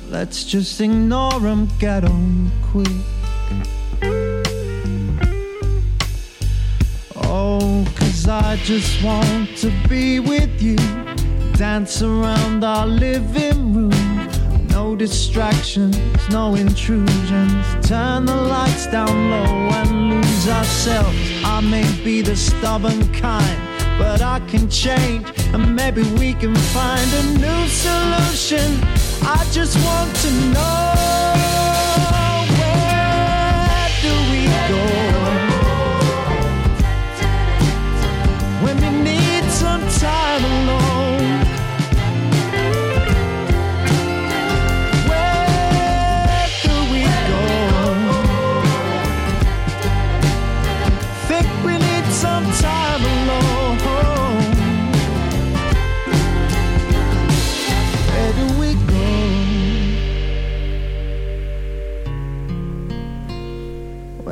Let's 0.08 0.44
just 0.44 0.80
ignore 0.80 1.38
them, 1.38 1.68
get 1.78 2.04
on 2.04 2.50
quick. 2.70 2.88
Oh, 7.16 7.86
cause 7.94 8.26
I 8.26 8.56
just 8.64 9.04
want 9.04 9.54
to 9.58 9.70
be 9.86 10.18
with 10.18 10.62
you. 10.62 10.76
Dance 11.58 12.00
around 12.00 12.64
our 12.64 12.86
living 12.86 13.74
room. 13.74 13.91
No 14.92 14.98
distractions, 14.98 15.96
no 16.28 16.54
intrusions. 16.54 17.88
Turn 17.88 18.26
the 18.26 18.36
lights 18.36 18.86
down 18.88 19.30
low 19.30 19.70
and 19.80 20.10
lose 20.10 20.46
ourselves. 20.46 21.16
I 21.42 21.62
may 21.62 21.90
be 22.04 22.20
the 22.20 22.36
stubborn 22.36 23.10
kind, 23.14 23.58
but 23.98 24.20
I 24.20 24.40
can 24.48 24.68
change. 24.68 25.26
And 25.54 25.74
maybe 25.74 26.02
we 26.20 26.34
can 26.34 26.54
find 26.76 27.10
a 27.10 27.24
new 27.38 27.68
solution. 27.68 28.68
I 29.22 29.48
just 29.50 29.82
want 29.82 30.14
to 30.16 30.30
know 30.52 31.01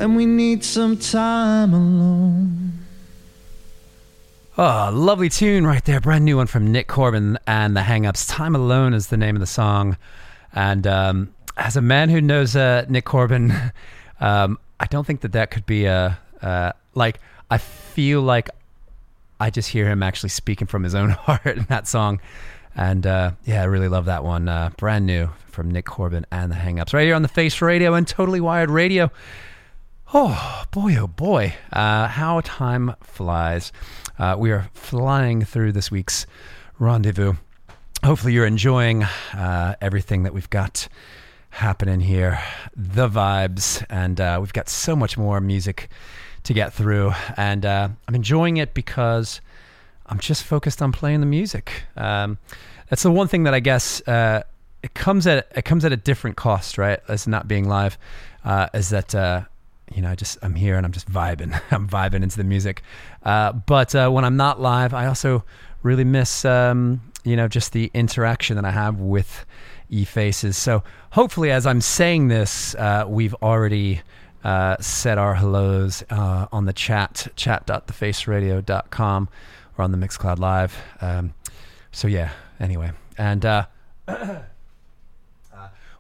When 0.00 0.14
we 0.14 0.24
need 0.24 0.64
some 0.64 0.96
time 0.96 1.74
alone. 1.74 2.72
Oh, 4.56 4.90
lovely 4.94 5.28
tune 5.28 5.66
right 5.66 5.84
there. 5.84 6.00
Brand 6.00 6.24
new 6.24 6.38
one 6.38 6.46
from 6.46 6.72
Nick 6.72 6.88
Corbin 6.88 7.38
and 7.46 7.76
the 7.76 7.82
Hangups. 7.82 8.26
Time 8.26 8.54
Alone 8.54 8.94
is 8.94 9.08
the 9.08 9.18
name 9.18 9.36
of 9.36 9.40
the 9.40 9.46
song. 9.46 9.98
And 10.54 10.86
um, 10.86 11.34
as 11.58 11.76
a 11.76 11.82
man 11.82 12.08
who 12.08 12.22
knows 12.22 12.56
uh, 12.56 12.86
Nick 12.88 13.04
Corbin, 13.04 13.52
um, 14.20 14.58
I 14.80 14.86
don't 14.86 15.06
think 15.06 15.20
that 15.20 15.32
that 15.32 15.50
could 15.50 15.66
be 15.66 15.84
a, 15.84 16.18
uh, 16.40 16.72
like, 16.94 17.20
I 17.50 17.58
feel 17.58 18.22
like 18.22 18.48
I 19.38 19.50
just 19.50 19.68
hear 19.68 19.86
him 19.86 20.02
actually 20.02 20.30
speaking 20.30 20.66
from 20.66 20.82
his 20.82 20.94
own 20.94 21.10
heart 21.28 21.58
in 21.58 21.64
that 21.64 21.86
song. 21.86 22.22
And 22.74 23.06
uh, 23.06 23.32
yeah, 23.44 23.60
I 23.60 23.64
really 23.64 23.88
love 23.88 24.06
that 24.06 24.24
one. 24.24 24.48
Uh, 24.48 24.70
brand 24.78 25.04
new 25.04 25.28
from 25.48 25.70
Nick 25.70 25.84
Corbin 25.84 26.24
and 26.32 26.50
the 26.50 26.56
Hangups. 26.56 26.94
Right 26.94 27.04
here 27.04 27.14
on 27.14 27.20
the 27.20 27.28
Face 27.28 27.60
Radio 27.60 27.92
and 27.92 28.08
Totally 28.08 28.40
Wired 28.40 28.70
Radio. 28.70 29.10
Oh 30.12 30.64
boy, 30.72 30.96
oh 30.96 31.06
boy, 31.06 31.54
uh, 31.72 32.08
how 32.08 32.40
time 32.42 32.96
flies. 33.00 33.70
Uh, 34.18 34.34
we 34.36 34.50
are 34.50 34.68
flying 34.74 35.44
through 35.44 35.70
this 35.70 35.88
week's 35.88 36.26
rendezvous. 36.80 37.34
Hopefully, 38.02 38.32
you're 38.32 38.44
enjoying 38.44 39.04
uh, 39.04 39.76
everything 39.80 40.24
that 40.24 40.34
we've 40.34 40.50
got 40.50 40.88
happening 41.50 42.00
here, 42.00 42.40
the 42.74 43.08
vibes, 43.08 43.84
and 43.88 44.20
uh, 44.20 44.38
we've 44.40 44.52
got 44.52 44.68
so 44.68 44.96
much 44.96 45.16
more 45.16 45.40
music 45.40 45.88
to 46.42 46.54
get 46.54 46.72
through. 46.72 47.12
And 47.36 47.64
uh, 47.64 47.90
I'm 48.08 48.14
enjoying 48.16 48.56
it 48.56 48.74
because 48.74 49.40
I'm 50.06 50.18
just 50.18 50.42
focused 50.42 50.82
on 50.82 50.90
playing 50.90 51.20
the 51.20 51.26
music. 51.26 51.84
Um, 51.96 52.38
that's 52.88 53.04
the 53.04 53.12
one 53.12 53.28
thing 53.28 53.44
that 53.44 53.54
I 53.54 53.60
guess 53.60 54.00
uh, 54.08 54.42
it 54.82 54.92
comes 54.92 55.28
at 55.28 55.52
it 55.54 55.64
comes 55.64 55.84
at 55.84 55.92
a 55.92 55.96
different 55.96 56.36
cost, 56.36 56.78
right? 56.78 56.98
As 57.06 57.28
not 57.28 57.46
being 57.46 57.68
live, 57.68 57.96
is 58.74 58.88
that 58.88 59.46
you 59.94 60.02
know 60.02 60.10
I 60.10 60.14
just 60.14 60.38
I'm 60.42 60.54
here 60.54 60.76
and 60.76 60.86
I'm 60.86 60.92
just 60.92 61.10
vibing. 61.10 61.60
I'm 61.70 61.88
vibing 61.88 62.22
into 62.22 62.36
the 62.36 62.44
music. 62.44 62.82
Uh, 63.22 63.52
but 63.52 63.94
uh, 63.94 64.10
when 64.10 64.24
I'm 64.24 64.36
not 64.36 64.60
live, 64.60 64.94
I 64.94 65.06
also 65.06 65.44
really 65.82 66.04
miss 66.04 66.44
um, 66.44 67.00
you 67.24 67.36
know 67.36 67.48
just 67.48 67.72
the 67.72 67.90
interaction 67.94 68.56
that 68.56 68.64
I 68.64 68.70
have 68.70 69.00
with 69.00 69.44
e-faces. 69.88 70.56
So 70.56 70.82
hopefully, 71.10 71.50
as 71.50 71.66
I'm 71.66 71.80
saying 71.80 72.28
this, 72.28 72.74
uh, 72.76 73.04
we've 73.06 73.34
already. 73.42 74.02
Uh, 74.42 74.74
said 74.80 75.18
our 75.18 75.34
hellos 75.34 76.02
uh, 76.08 76.46
on 76.50 76.64
the 76.64 76.72
chat, 76.72 77.28
chat.thefaceradio.com 77.36 79.28
or 79.76 79.84
on 79.84 79.92
the 79.92 79.98
Mixcloud 79.98 80.38
Live. 80.38 80.74
Um, 81.02 81.34
so 81.92 82.08
yeah, 82.08 82.30
anyway. 82.58 82.92
And 83.18 83.44
uh, 83.44 83.66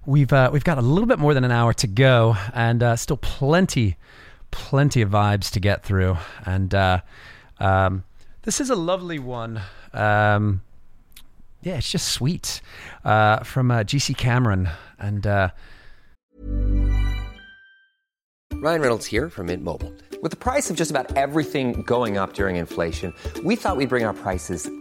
we've 0.06 0.32
uh, 0.32 0.50
we've 0.52 0.64
got 0.64 0.78
a 0.78 0.82
little 0.82 1.06
bit 1.06 1.18
more 1.18 1.34
than 1.34 1.44
an 1.44 1.52
hour 1.52 1.72
to 1.74 1.86
go, 1.86 2.36
and 2.54 2.82
uh, 2.82 2.96
still 2.96 3.16
plenty, 3.16 3.96
plenty 4.50 5.02
of 5.02 5.10
vibes 5.10 5.50
to 5.52 5.60
get 5.60 5.82
through. 5.84 6.16
And 6.44 6.74
uh, 6.74 7.00
um, 7.58 8.04
this 8.42 8.60
is 8.60 8.70
a 8.70 8.76
lovely 8.76 9.18
one. 9.18 9.60
Um, 9.92 10.62
yeah, 11.62 11.76
it's 11.76 11.90
just 11.90 12.08
sweet 12.08 12.60
uh, 13.04 13.40
from 13.40 13.70
uh, 13.70 13.80
GC 13.80 14.16
Cameron. 14.16 14.68
And 14.98 15.26
uh, 15.26 15.50
Ryan 18.54 18.80
Reynolds 18.80 19.06
here 19.06 19.28
from 19.30 19.46
Mint 19.46 19.62
Mobile. 19.62 19.92
With 20.22 20.30
the 20.32 20.36
price 20.36 20.68
of 20.68 20.76
just 20.76 20.90
about 20.90 21.16
everything 21.16 21.82
going 21.82 22.18
up 22.18 22.34
during 22.34 22.56
inflation, 22.56 23.14
we 23.44 23.56
thought 23.56 23.76
we'd 23.76 23.88
bring 23.88 24.04
our 24.04 24.12
prices 24.12 24.70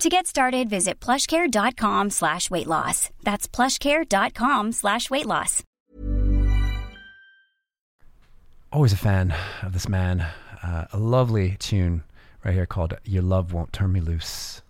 To 0.00 0.08
get 0.10 0.26
started, 0.26 0.68
visit 0.68 1.00
plushcare.com 1.00 2.10
slash 2.10 2.50
weight 2.50 2.66
loss. 2.66 3.08
That's 3.24 3.48
plushcare.com 3.48 4.72
slash 4.72 5.08
weight 5.10 5.26
loss. 5.26 5.62
always 8.76 8.92
a 8.92 8.96
fan 8.96 9.34
of 9.62 9.72
this 9.72 9.88
man. 9.88 10.20
Uh, 10.62 10.84
a 10.92 10.98
lovely 10.98 11.56
tune 11.58 12.02
right 12.44 12.52
here 12.52 12.66
called 12.66 12.92
Your 13.04 13.22
Love 13.22 13.54
Won't 13.54 13.72
Turn 13.72 13.90
Me 13.90 14.00
Loose. 14.00 14.60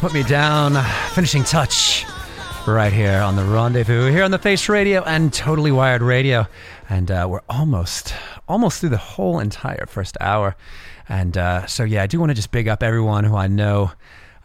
Put 0.00 0.14
Me 0.14 0.22
Down, 0.22 0.82
finishing 1.10 1.44
touch 1.44 2.06
right 2.66 2.90
here 2.90 3.20
on 3.20 3.36
the 3.36 3.44
rendezvous, 3.44 4.10
here 4.10 4.24
on 4.24 4.30
the 4.30 4.38
Face 4.38 4.66
Radio 4.66 5.02
and 5.04 5.30
Totally 5.30 5.70
Wired 5.70 6.00
Radio. 6.00 6.46
And 6.88 7.10
uh, 7.10 7.26
we're 7.28 7.42
almost, 7.50 8.14
almost 8.48 8.80
through 8.80 8.88
the 8.88 8.96
whole 8.96 9.40
entire 9.40 9.84
first 9.84 10.16
hour. 10.18 10.56
And 11.06 11.36
uh, 11.36 11.66
so, 11.66 11.84
yeah, 11.84 12.02
I 12.02 12.06
do 12.06 12.18
want 12.18 12.30
to 12.30 12.34
just 12.34 12.50
big 12.50 12.66
up 12.66 12.82
everyone 12.82 13.24
who 13.24 13.36
I 13.36 13.46
know 13.46 13.92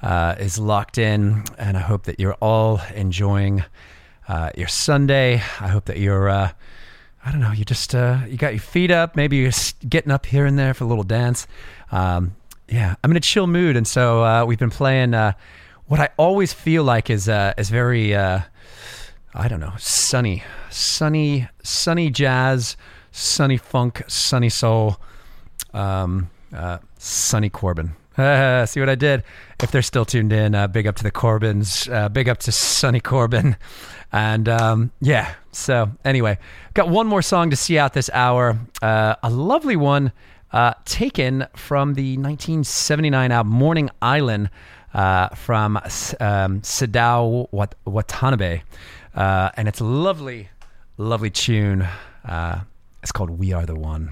uh, 0.02 0.36
is 0.38 0.60
locked 0.60 0.98
in. 0.98 1.46
And 1.58 1.78
I 1.78 1.82
hope 1.82 2.04
that 2.04 2.20
you're 2.20 2.36
all 2.42 2.82
enjoying 2.94 3.64
uh, 4.28 4.50
your 4.58 4.68
Sunday. 4.68 5.36
I 5.36 5.70
hope 5.70 5.86
that 5.86 6.00
you're. 6.00 6.28
Uh, 6.28 6.52
I 7.26 7.32
don't 7.32 7.40
know. 7.40 7.54
You 7.54 7.64
just 7.64 7.96
uh, 7.96 8.20
you 8.28 8.36
got 8.36 8.52
your 8.52 8.62
feet 8.62 8.92
up. 8.92 9.16
Maybe 9.16 9.38
you're 9.38 9.54
getting 9.88 10.12
up 10.12 10.26
here 10.26 10.46
and 10.46 10.60
there 10.60 10.74
for 10.74 10.84
a 10.84 10.88
little 10.88 11.06
dance. 11.06 11.48
Um, 11.94 12.36
yeah, 12.68 12.96
I'm 13.04 13.12
in 13.12 13.18
a 13.18 13.22
chill 13.22 13.48
mood, 13.48 13.76
and 13.76 13.88
so 13.88 14.24
uh, 14.24 14.46
we've 14.46 14.60
been 14.60 14.72
playing 14.72 15.14
uh, 15.14 15.34
what 15.86 16.00
I 16.00 16.10
always 16.18 16.54
feel 16.54 16.84
like 16.84 17.10
is 17.10 17.30
uh, 17.30 17.54
is 17.58 17.70
very 17.70 18.16
uh, 18.16 18.42
I 19.34 19.48
don't 19.48 19.60
know 19.60 19.74
sunny, 19.78 20.44
sunny, 20.70 21.48
sunny 21.64 22.10
jazz, 22.10 22.76
sunny 23.12 23.58
funk, 23.58 24.04
sunny 24.08 24.50
soul, 24.50 24.98
um, 25.74 26.30
uh, 26.54 26.80
sunny 26.98 27.50
Corbin. 27.50 27.96
See 28.16 28.80
what 28.80 28.90
I 28.90 28.96
did? 28.96 29.24
If 29.62 29.72
they're 29.72 29.82
still 29.82 30.06
tuned 30.06 30.32
in, 30.32 30.56
uh, 30.56 30.68
big 30.68 30.88
up 30.88 30.96
to 30.96 31.04
the 31.04 31.12
Corbins, 31.12 31.88
big 32.14 32.30
up 32.30 32.38
to 32.40 32.52
Sunny 32.52 33.02
Corbin, 33.02 33.58
and 34.12 34.48
um, 34.48 34.92
yeah. 35.02 35.36
So 35.52 35.92
anyway, 36.06 36.38
got 36.74 36.88
one 36.88 37.08
more 37.08 37.22
song 37.22 37.50
to 37.50 37.58
see 37.58 37.78
out 37.78 37.94
this 37.94 38.10
hour. 38.14 38.58
A 38.82 39.30
lovely 39.30 39.76
one, 39.76 40.14
uh, 40.56 40.74
taken 40.86 41.46
from 41.54 41.96
the 41.96 42.16
1979 42.18 43.32
album 43.32 43.52
Morning 43.52 43.90
Island 44.02 44.50
uh, 44.94 45.28
from 45.36 45.76
um, 45.76 46.62
Sadao 46.62 47.52
Wat- 47.52 47.76
Watanabe, 47.84 48.62
uh, 49.14 49.50
and 49.58 49.68
it's 49.68 49.82
a 49.82 49.84
lovely, 49.84 50.48
lovely 50.98 51.30
tune. 51.30 51.86
Uh, 52.24 52.62
it's 53.04 53.12
called 53.12 53.32
"We 53.32 53.52
Are 53.52 53.66
the 53.66 53.76
One." 53.76 54.12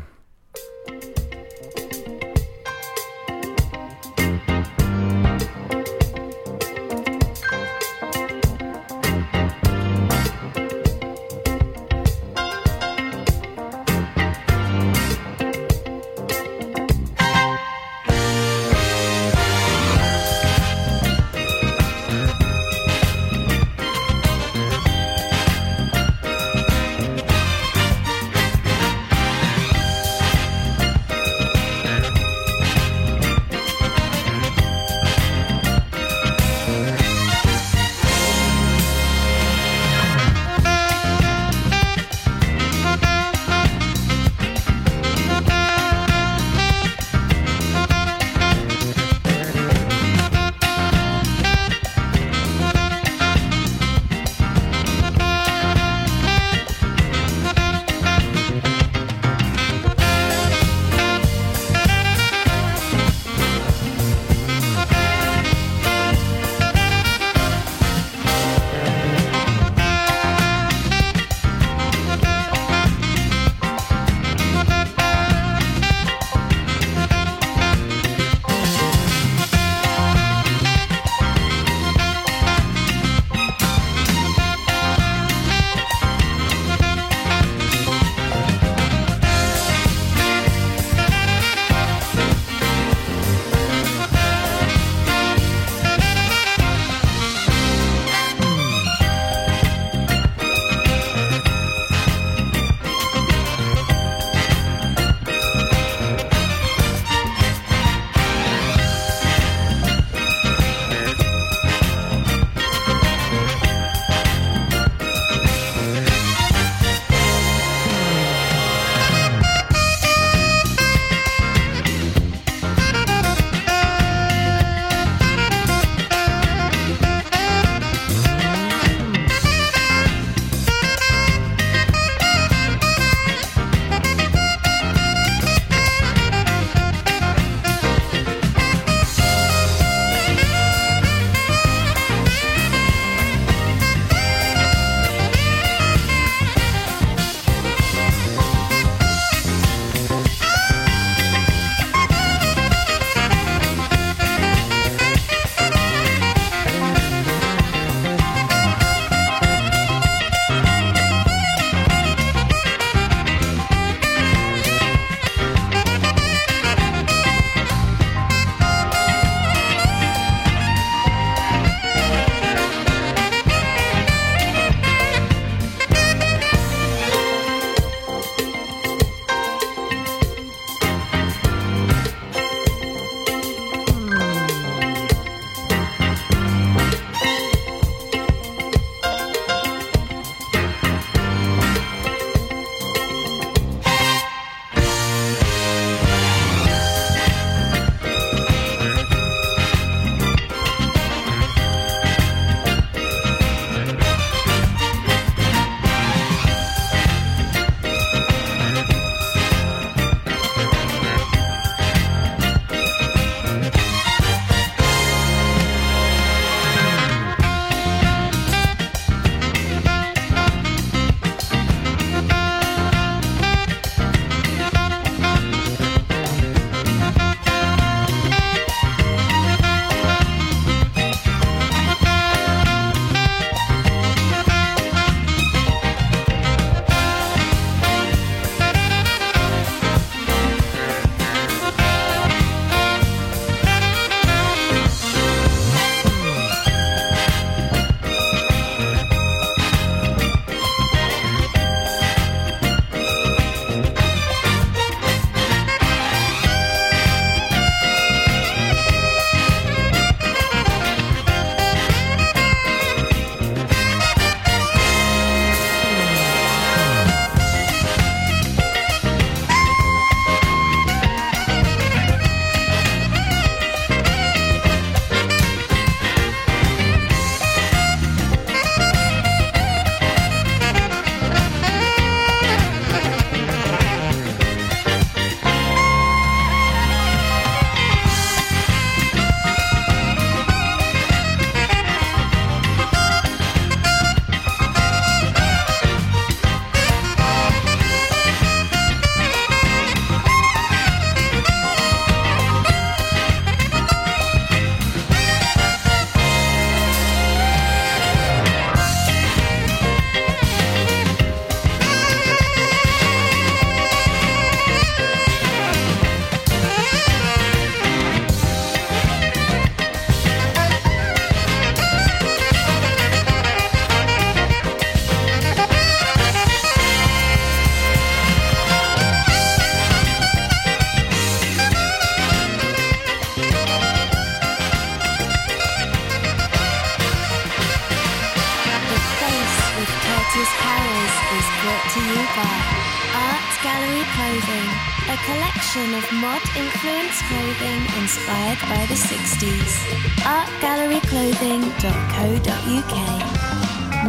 The 348.94 349.00
60s. 349.00 349.74
artgalleryclothing.co.uk. 350.22 352.96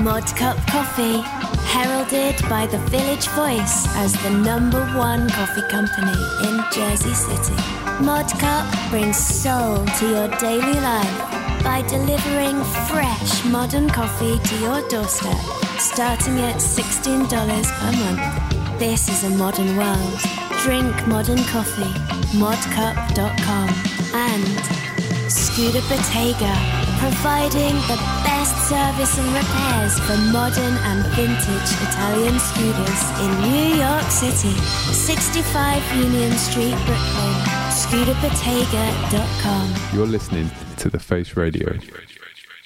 Mod 0.03 0.27
Cup 0.37 0.59
Coffee, 0.67 1.23
heralded 1.73 2.37
by 2.51 2.67
the 2.67 2.77
Village 2.91 3.29
Voice 3.29 3.87
as 3.97 4.13
the 4.23 4.29
number 4.31 4.85
one 4.93 5.31
coffee 5.31 5.67
company 5.71 6.13
in 6.47 6.63
Jersey 6.71 7.15
City. 7.15 7.57
Mod 8.03 8.29
Cup 8.39 8.67
brings 8.91 9.17
soul 9.17 9.87
to 9.87 10.07
your 10.07 10.29
daily 10.37 10.79
life 10.81 11.19
by 11.65 11.81
delivering 11.89 12.63
fresh 12.91 13.43
modern 13.47 13.89
coffee 13.89 14.39
to 14.39 14.57
your 14.59 14.87
doorstep, 14.89 15.41
starting 15.79 16.39
at 16.41 16.57
$16 16.57 17.27
per 17.79 17.93
month. 18.05 18.21
This 18.79 19.09
is 19.09 19.25
a 19.25 19.31
modern 19.31 19.79
world. 19.79 20.21
Drink 20.63 21.07
modern 21.07 21.43
coffee. 21.45 21.95
Modcup.com 22.37 24.04
and 24.35 25.31
Scooter 25.31 25.81
Bottega, 25.89 26.51
providing 26.99 27.75
the 27.87 27.95
best 28.27 28.51
service 28.69 29.17
and 29.17 29.33
repairs 29.33 29.97
for 30.01 30.17
modern 30.33 30.75
and 30.91 31.07
vintage 31.15 31.71
Italian 31.89 32.37
scooters 32.41 33.03
in 33.23 33.31
New 33.53 33.77
York 33.79 34.11
City. 34.11 34.55
65 34.93 35.81
Union 35.97 36.33
Street, 36.33 36.75
Brooklyn. 36.85 37.35
ScooterBottega.com. 37.71 39.75
You're 39.97 40.07
listening 40.07 40.51
to 40.79 40.89
The 40.91 40.99
Face 40.99 41.37
Radio. 41.37 41.73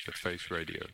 The 0.07 0.13
Face 0.13 0.51
Radio. 0.51 0.87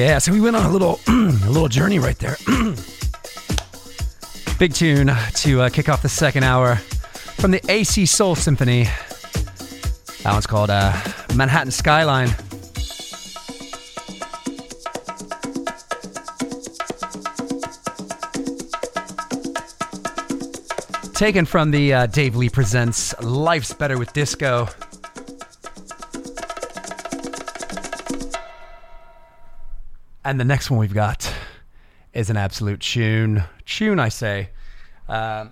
Yeah, 0.00 0.16
so 0.16 0.32
we 0.32 0.40
went 0.40 0.56
on 0.56 0.64
a 0.64 0.70
little 0.70 0.98
a 1.08 1.50
little 1.50 1.68
journey 1.68 1.98
right 1.98 2.18
there. 2.18 2.38
Big 4.58 4.72
tune 4.72 5.10
to 5.34 5.60
uh, 5.60 5.68
kick 5.68 5.90
off 5.90 6.00
the 6.00 6.08
second 6.08 6.42
hour 6.42 6.76
from 7.36 7.50
the 7.50 7.60
AC 7.70 8.06
Soul 8.06 8.34
Symphony. 8.34 8.84
That 10.22 10.32
one's 10.32 10.46
called 10.46 10.70
uh, 10.70 10.98
Manhattan 11.34 11.70
Skyline. 11.70 12.30
Taken 21.12 21.44
from 21.44 21.72
the 21.72 21.92
uh, 21.92 22.06
Dave 22.06 22.36
Lee 22.36 22.48
Presents 22.48 23.14
Life's 23.20 23.74
Better 23.74 23.98
with 23.98 24.14
Disco. 24.14 24.66
And 30.30 30.38
the 30.38 30.44
next 30.44 30.70
one 30.70 30.78
we've 30.78 30.94
got 30.94 31.34
is 32.14 32.30
an 32.30 32.36
absolute 32.36 32.78
tune. 32.78 33.42
Tune, 33.66 33.98
I 33.98 34.10
say. 34.10 34.50
Uh, 35.08 35.46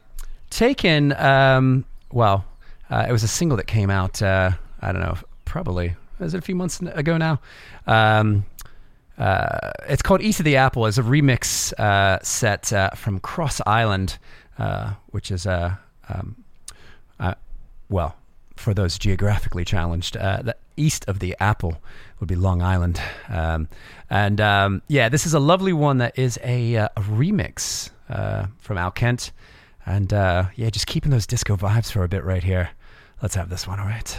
taken, 0.50 1.12
um, 1.14 1.84
well, 2.12 2.44
uh, 2.88 3.04
it 3.08 3.10
was 3.10 3.24
a 3.24 3.28
single 3.28 3.56
that 3.56 3.66
came 3.66 3.90
out, 3.90 4.22
uh, 4.22 4.52
I 4.80 4.92
don't 4.92 5.00
know, 5.00 5.16
probably, 5.44 5.96
is 6.20 6.32
it 6.32 6.38
a 6.38 6.42
few 6.42 6.54
months 6.54 6.80
ago 6.80 7.16
now? 7.16 7.40
Um, 7.88 8.44
uh, 9.18 9.72
it's 9.88 10.00
called 10.00 10.22
East 10.22 10.38
of 10.38 10.44
the 10.44 10.54
Apple. 10.54 10.86
It's 10.86 10.96
a 10.96 11.02
remix 11.02 11.72
uh, 11.72 12.20
set 12.22 12.72
uh, 12.72 12.90
from 12.90 13.18
Cross 13.18 13.60
Island, 13.66 14.16
uh, 14.60 14.92
which 15.10 15.32
is 15.32 15.44
a, 15.44 15.76
um, 16.08 16.36
well, 17.88 18.14
for 18.54 18.74
those 18.74 18.96
geographically 18.96 19.64
challenged, 19.64 20.14
the 20.14 20.54
east 20.76 21.04
of 21.08 21.18
the 21.18 21.34
Apple 21.40 21.82
would 22.20 22.28
be 22.28 22.36
Long 22.36 22.62
Island. 22.62 23.00
Um, 23.28 23.68
and 24.10 24.40
um, 24.40 24.82
yeah, 24.88 25.08
this 25.08 25.26
is 25.26 25.34
a 25.34 25.40
lovely 25.40 25.72
one 25.72 25.98
that 25.98 26.18
is 26.18 26.38
a, 26.42 26.76
uh, 26.76 26.88
a 26.96 27.00
remix 27.02 27.90
uh, 28.08 28.46
from 28.58 28.78
Al 28.78 28.90
Kent. 28.90 29.32
And 29.86 30.12
uh, 30.12 30.46
yeah, 30.56 30.70
just 30.70 30.86
keeping 30.86 31.10
those 31.10 31.26
disco 31.26 31.56
vibes 31.56 31.90
for 31.90 32.04
a 32.04 32.08
bit 32.08 32.24
right 32.24 32.42
here. 32.42 32.70
Let's 33.22 33.34
have 33.34 33.48
this 33.48 33.66
one, 33.66 33.80
all 33.80 33.86
right? 33.86 34.18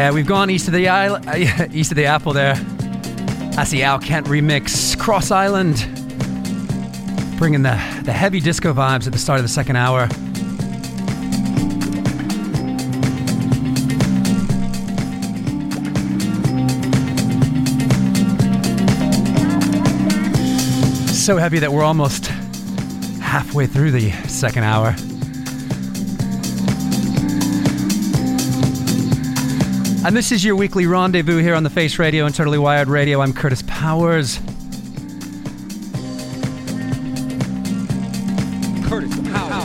Yeah, 0.00 0.12
we've 0.12 0.26
gone 0.26 0.48
east 0.48 0.66
of 0.66 0.72
the 0.72 0.88
island, 0.88 1.28
uh, 1.28 1.68
east 1.72 1.92
of 1.92 1.96
the 1.96 2.06
apple 2.06 2.32
there. 2.32 2.54
That's 2.54 3.70
the 3.70 3.82
Al 3.82 3.98
Kent 3.98 4.28
remix, 4.28 4.98
Cross 4.98 5.30
Island, 5.30 5.76
bringing 7.36 7.60
the 7.60 7.78
the 8.04 8.10
heavy 8.10 8.40
disco 8.40 8.72
vibes 8.72 9.06
at 9.06 9.12
the 9.12 9.18
start 9.18 9.40
of 9.40 9.44
the 9.44 9.48
second 9.50 9.76
hour. 9.76 10.08
So 21.12 21.36
heavy 21.36 21.58
that 21.58 21.70
we're 21.70 21.84
almost 21.84 22.28
halfway 23.20 23.66
through 23.66 23.90
the 23.90 24.12
second 24.28 24.64
hour. 24.64 24.96
And 30.10 30.16
this 30.16 30.32
is 30.32 30.44
your 30.44 30.56
weekly 30.56 30.88
rendezvous 30.88 31.38
here 31.38 31.54
on 31.54 31.62
the 31.62 31.70
Face 31.70 31.96
Radio 32.00 32.26
and 32.26 32.34
Totally 32.34 32.58
Wired 32.58 32.88
Radio. 32.88 33.20
I'm 33.20 33.32
Kurtis 33.32 33.64
Powers. 33.68 34.38
Kurtis 38.88 39.32
Powers. 39.32 39.64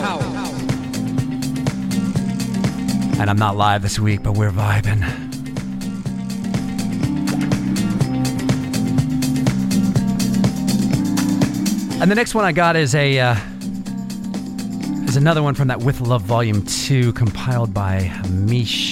And 3.18 3.28
I'm 3.28 3.36
not 3.36 3.56
live 3.56 3.82
this 3.82 3.98
week, 3.98 4.22
but 4.22 4.36
we're 4.36 4.52
vibing. 4.52 5.02
And 12.00 12.08
the 12.08 12.14
next 12.14 12.36
one 12.36 12.44
I 12.44 12.52
got 12.52 12.76
is 12.76 12.94
a 12.94 13.18
uh, 13.18 13.34
is 15.08 15.16
another 15.16 15.42
one 15.42 15.56
from 15.56 15.66
that 15.66 15.80
With 15.80 16.00
Love 16.00 16.22
Volume 16.22 16.64
Two, 16.66 17.12
compiled 17.14 17.74
by 17.74 18.12
Miche. 18.28 18.85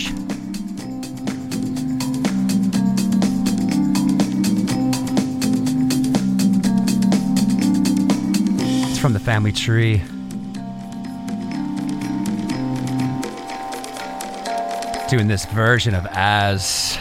from 9.05 9.13
the 9.13 9.21
family 9.21 9.53
tree. 9.53 9.99
Doing 15.11 15.29
this 15.29 15.45
version 15.45 15.95
of 15.95 16.07
As. 16.07 16.97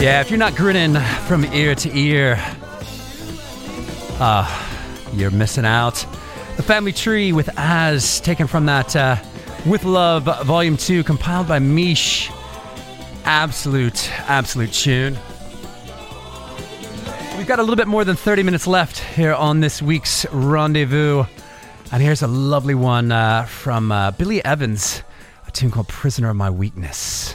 Yeah, 0.00 0.22
if 0.22 0.30
you're 0.30 0.38
not 0.38 0.56
grinning 0.56 0.94
from 1.26 1.44
ear 1.44 1.74
to 1.74 1.94
ear, 1.94 2.42
uh, 4.18 4.48
you're 5.12 5.30
missing 5.30 5.66
out. 5.66 6.06
The 6.56 6.62
Family 6.62 6.94
Tree 6.94 7.32
with 7.32 7.50
As, 7.58 8.18
taken 8.22 8.46
from 8.46 8.64
that 8.64 8.96
uh, 8.96 9.16
With 9.66 9.84
Love 9.84 10.24
Volume 10.46 10.78
2, 10.78 11.04
compiled 11.04 11.48
by 11.48 11.58
Miche. 11.58 12.30
Absolute, 13.26 14.10
absolute 14.26 14.72
tune. 14.72 15.18
We've 17.36 17.46
got 17.46 17.58
a 17.58 17.62
little 17.62 17.76
bit 17.76 17.86
more 17.86 18.06
than 18.06 18.16
30 18.16 18.42
minutes 18.42 18.66
left 18.66 19.00
here 19.00 19.34
on 19.34 19.60
this 19.60 19.82
week's 19.82 20.24
rendezvous. 20.32 21.24
And 21.92 22.02
here's 22.02 22.22
a 22.22 22.26
lovely 22.26 22.74
one 22.74 23.12
uh, 23.12 23.44
from 23.44 23.92
uh, 23.92 24.12
Billy 24.12 24.42
Evans, 24.46 25.02
a 25.46 25.50
tune 25.50 25.70
called 25.70 25.88
Prisoner 25.88 26.30
of 26.30 26.36
My 26.36 26.48
Weakness. 26.48 27.29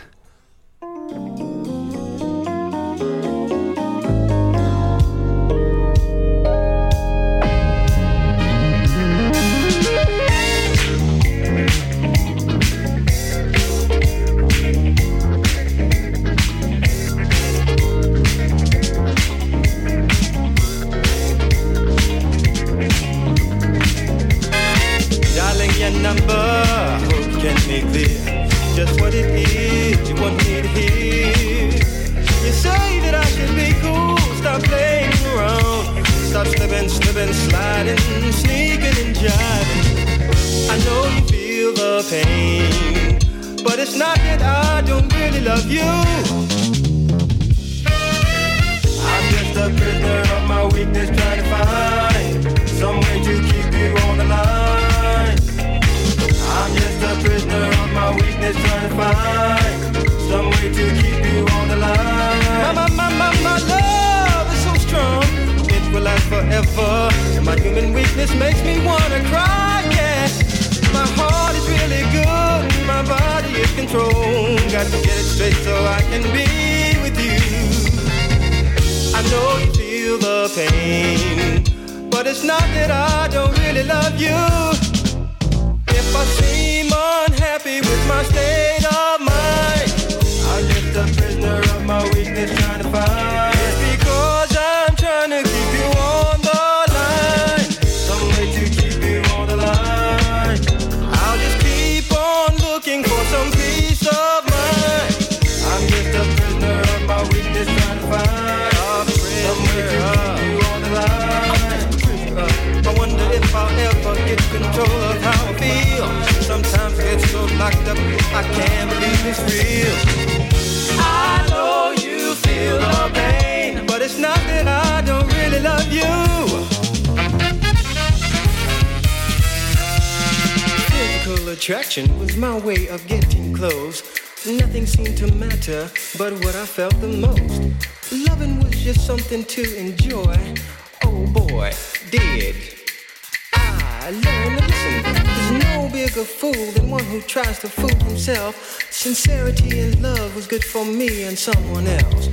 For 150.75 150.83
me 150.83 151.23
and 151.23 151.39
someone 151.39 151.87
else. 151.87 152.27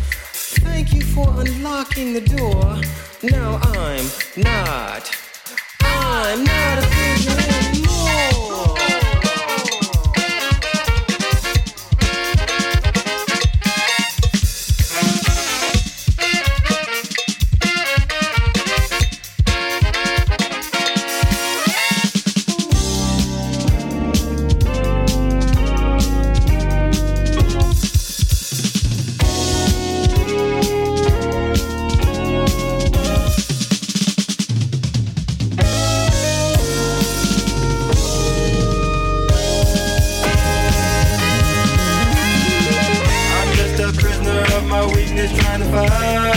Thank 0.65 0.93
you 0.93 1.01
for 1.01 1.29
unlocking 1.29 2.13
the 2.13 2.23
door. 2.23 2.81
Now 3.23 3.61
I'm 3.63 4.05
just 45.23 45.41
trying 45.41 45.61
to 45.61 45.67
find 45.67 46.32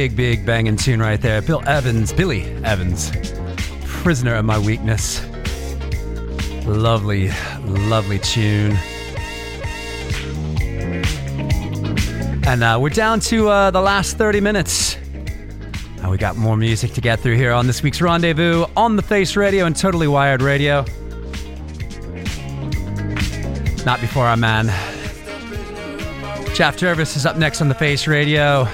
Big, 0.00 0.16
big 0.16 0.46
banging 0.46 0.76
tune 0.76 0.98
right 0.98 1.20
there. 1.20 1.42
Bill 1.42 1.62
Evans, 1.68 2.10
Billy 2.10 2.44
Evans, 2.64 3.12
Prisoner 3.84 4.34
of 4.36 4.46
My 4.46 4.58
Weakness. 4.58 5.22
Lovely, 6.64 7.30
lovely 7.66 8.18
tune. 8.18 8.78
And 12.46 12.64
uh, 12.64 12.78
we're 12.80 12.88
down 12.88 13.20
to 13.20 13.50
uh, 13.50 13.70
the 13.70 13.82
last 13.82 14.16
30 14.16 14.40
minutes. 14.40 14.96
Uh, 16.02 16.08
we 16.08 16.16
got 16.16 16.34
more 16.38 16.56
music 16.56 16.94
to 16.94 17.02
get 17.02 17.20
through 17.20 17.36
here 17.36 17.52
on 17.52 17.66
this 17.66 17.82
week's 17.82 18.00
Rendezvous 18.00 18.64
on 18.78 18.96
the 18.96 19.02
Face 19.02 19.36
Radio 19.36 19.66
and 19.66 19.76
Totally 19.76 20.08
Wired 20.08 20.40
Radio. 20.40 20.78
Not 23.84 24.00
before 24.00 24.24
our 24.24 24.38
man. 24.38 24.68
Jeff 26.54 26.78
Jervis 26.78 27.16
is 27.16 27.26
up 27.26 27.36
next 27.36 27.60
on 27.60 27.68
the 27.68 27.74
Face 27.74 28.06
Radio. 28.06 28.66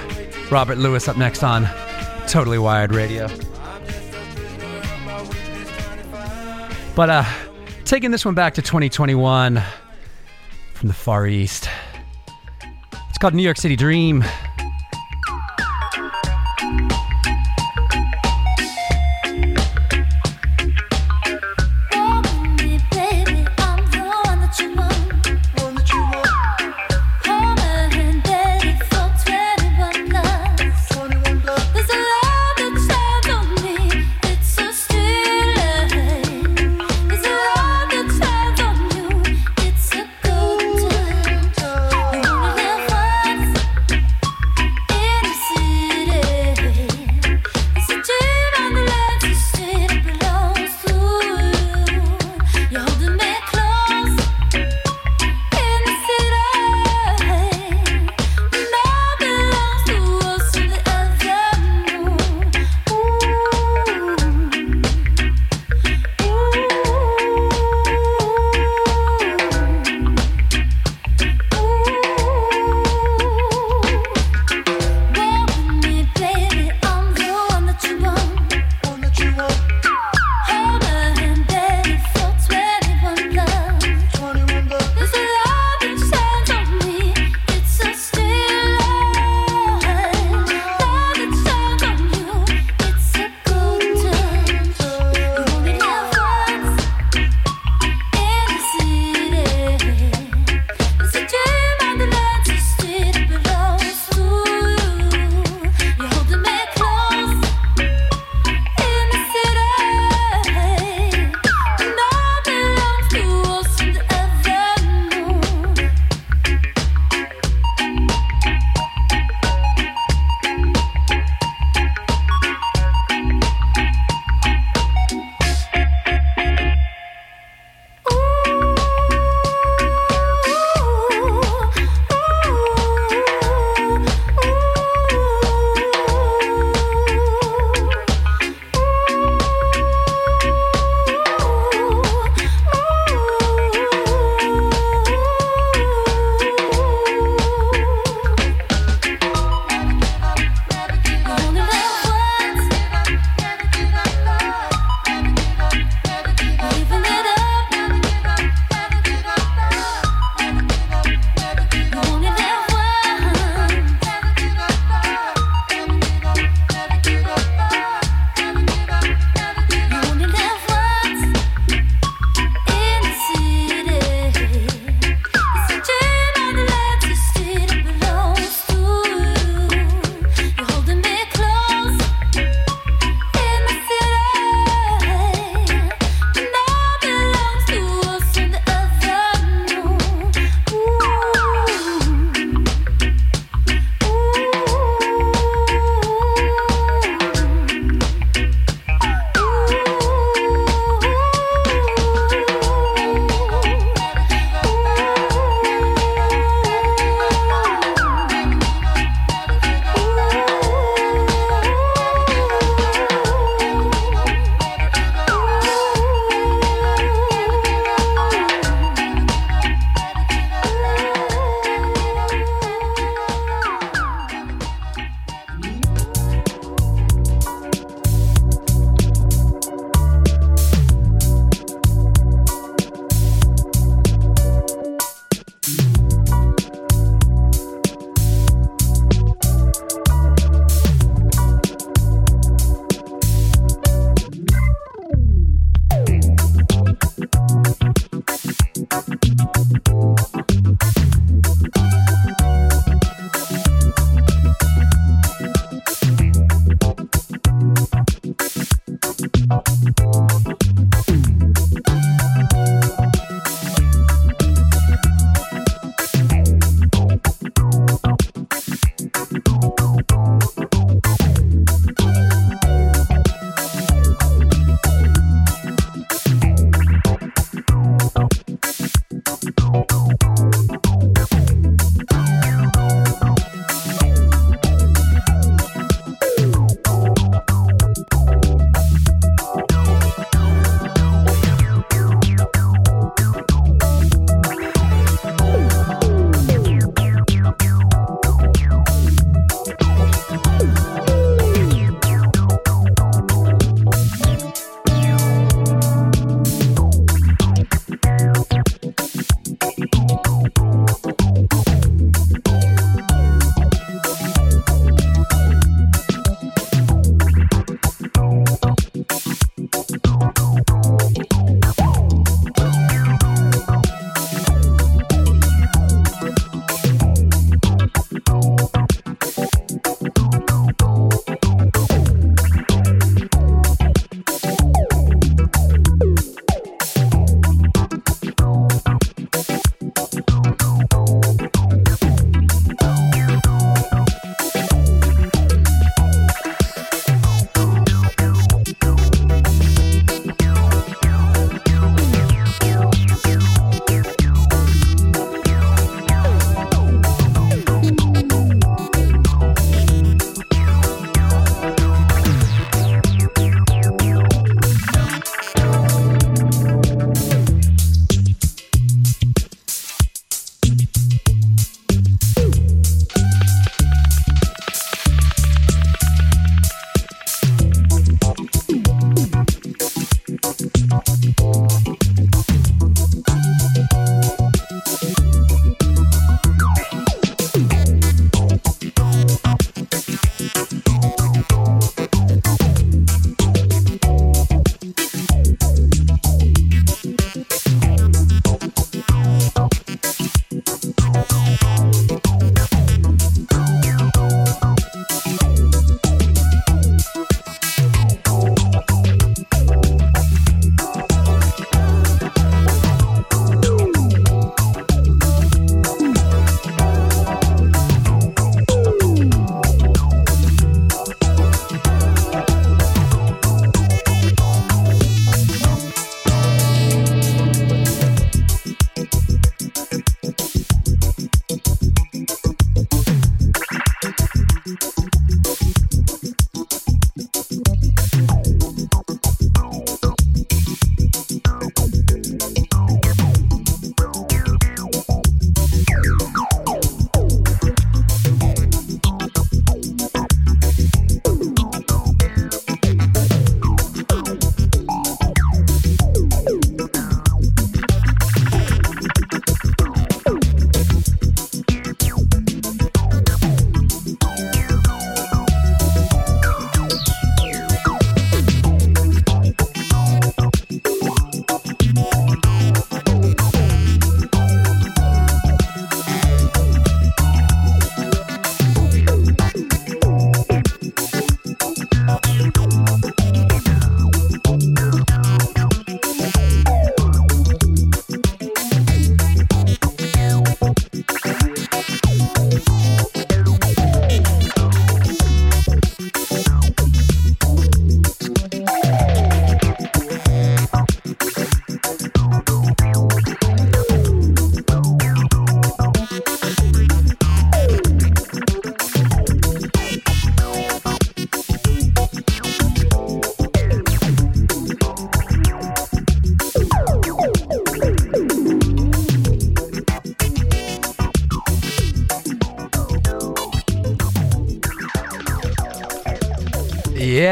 Robert 0.49 0.77
Lewis 0.77 1.07
up 1.07 1.17
next 1.17 1.43
on 1.43 1.67
Totally 2.27 2.57
Wired 2.57 2.93
Radio. 2.93 3.27
But 6.95 7.09
uh, 7.09 7.25
taking 7.83 8.11
this 8.11 8.23
one 8.25 8.33
back 8.33 8.53
to 8.55 8.61
2021 8.61 9.61
from 10.73 10.87
the 10.87 10.93
Far 10.93 11.27
East. 11.27 11.69
It's 13.09 13.17
called 13.17 13.33
New 13.33 13.43
York 13.43 13.57
City 13.57 13.75
Dream. 13.75 14.23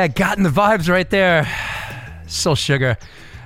Yeah, 0.05 0.09
gotten 0.09 0.43
the 0.43 0.51
vibes 0.51 0.87
right 0.87 1.09
there. 1.09 1.51
Soul 2.27 2.53
Sugar 2.53 2.95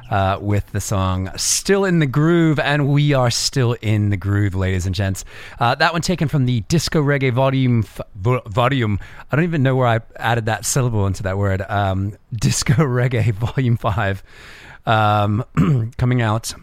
uh, 0.10 0.40
with 0.42 0.70
the 0.74 0.82
song 0.82 1.32
Still 1.38 1.86
in 1.86 2.00
the 2.00 2.06
Groove, 2.06 2.60
and 2.60 2.90
we 2.90 3.14
are 3.14 3.32
still 3.32 3.78
in 3.82 4.10
the 4.10 4.18
groove, 4.18 4.56
ladies 4.56 4.86
and 4.86 4.94
gents. 4.94 5.24
Uh, 5.58 5.76
that 5.76 5.94
one 5.94 6.02
taken 6.02 6.28
from 6.28 6.46
the 6.46 6.60
Disco 6.68 7.02
Reggae 7.02 7.32
Volume. 7.32 7.86
Vo- 8.16 8.42
volume. 8.42 9.00
I 9.32 9.38
don't 9.38 9.46
even 9.46 9.64
know 9.64 9.74
where 9.78 9.88
I 9.88 10.02
added 10.18 10.48
that 10.48 10.66
syllable 10.66 11.08
into 11.08 11.24
that 11.24 11.38
word. 11.38 11.62
Um, 11.62 12.18
Disco 12.34 12.74
Reggae 12.74 13.34
Volume 13.56 13.78
5 13.78 14.22
um, 14.86 15.46
coming 15.98 16.22
out 16.22 16.54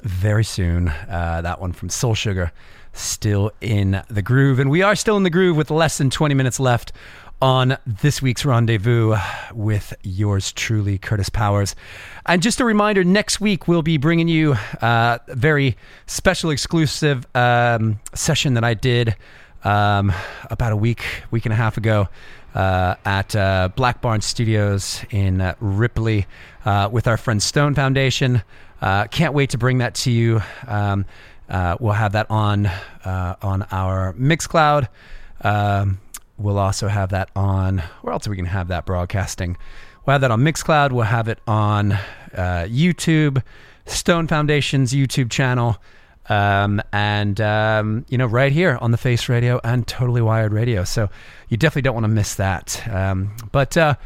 very 0.00 0.44
soon. 0.44 0.88
Uh, 0.88 1.42
that 1.42 1.60
one 1.60 1.74
from 1.74 1.90
Soul 1.90 2.14
Sugar, 2.14 2.50
still 2.94 3.52
in 3.60 4.02
the 4.08 4.22
groove. 4.22 4.58
And 4.58 4.70
we 4.70 4.80
are 4.80 4.94
still 4.96 5.18
in 5.18 5.22
the 5.22 5.28
groove 5.28 5.58
with 5.58 5.70
less 5.70 5.98
than 5.98 6.08
20 6.08 6.34
minutes 6.34 6.58
left 6.58 6.92
on 7.40 7.76
this 7.86 8.20
week's 8.20 8.44
rendezvous 8.44 9.16
with 9.54 9.94
yours 10.02 10.52
truly, 10.52 10.98
Kurtis 10.98 11.32
Powers. 11.32 11.76
And 12.26 12.42
just 12.42 12.60
a 12.60 12.64
reminder 12.64 13.04
next 13.04 13.40
week 13.40 13.68
we'll 13.68 13.82
be 13.82 13.96
bringing 13.96 14.28
you 14.28 14.54
uh, 14.82 15.18
a 15.26 15.34
very 15.34 15.76
special 16.06 16.50
exclusive 16.50 17.26
um, 17.34 18.00
session 18.14 18.54
that 18.54 18.64
I 18.64 18.74
did 18.74 19.16
um, 19.64 20.12
about 20.50 20.72
a 20.72 20.76
week, 20.76 21.04
week 21.30 21.46
and 21.46 21.52
a 21.52 21.56
half 21.56 21.76
ago. 21.76 22.08
Uh, 22.54 22.96
at 23.04 23.36
uh, 23.36 23.68
Black 23.76 24.00
Barn 24.00 24.20
Studios 24.22 25.04
in 25.10 25.40
uh, 25.40 25.54
Ripley 25.60 26.26
uh, 26.64 26.88
with 26.90 27.06
our 27.06 27.18
friend 27.18 27.42
Stone 27.42 27.74
Foundation. 27.74 28.42
Can't 28.80 29.34
wait 29.34 29.50
to 29.50 29.58
bring 29.58 29.78
that 29.78 29.94
to 29.96 30.10
you. 30.10 30.40
Um, 30.66 31.04
we'll 31.78 31.92
have 31.92 32.12
that 32.12 32.28
on 32.30 32.68
on 33.04 33.62
our 33.70 34.14
Mixcloud. 34.14 34.88
Um, 35.42 36.00
we'll 36.38 36.58
also 36.58 36.88
have 36.88 37.10
that 37.10 37.30
on. 37.36 37.82
Where 38.02 38.12
else 38.12 38.26
are 38.26 38.30
we 38.30 38.36
going 38.36 38.46
to 38.46 38.52
have 38.52 38.68
that 38.68 38.86
broadcasting? 38.86 39.56
We'll 40.06 40.12
have 40.12 40.20
that 40.22 40.30
on 40.30 40.40
Mixcloud. 40.40 40.92
We'll 40.92 41.04
have 41.04 41.28
it 41.28 41.38
on 41.46 41.92
uh, 41.92 42.66
YouTube, 42.68 43.42
Stone 43.84 44.28
Foundation's 44.28 44.92
YouTube 44.92 45.30
channel, 45.30 45.76
um, 46.28 46.80
and 46.92 47.40
um, 47.40 48.06
you 48.08 48.16
know, 48.16 48.26
right 48.26 48.52
here 48.52 48.78
on 48.80 48.90
the 48.90 48.96
Face 48.96 49.28
Radio 49.28 49.60
and 49.64 49.86
Totally 49.86 50.22
Wired 50.22 50.52
Radio. 50.52 50.84
So 50.84 51.10
you 51.48 51.56
definitely 51.56 51.82
don't 51.82 51.94
want 51.94 52.04
to 52.04 52.08
miss 52.08 52.36
that. 52.36 52.82
Um, 52.90 53.36
but 53.52 53.76
uh, 53.76 53.96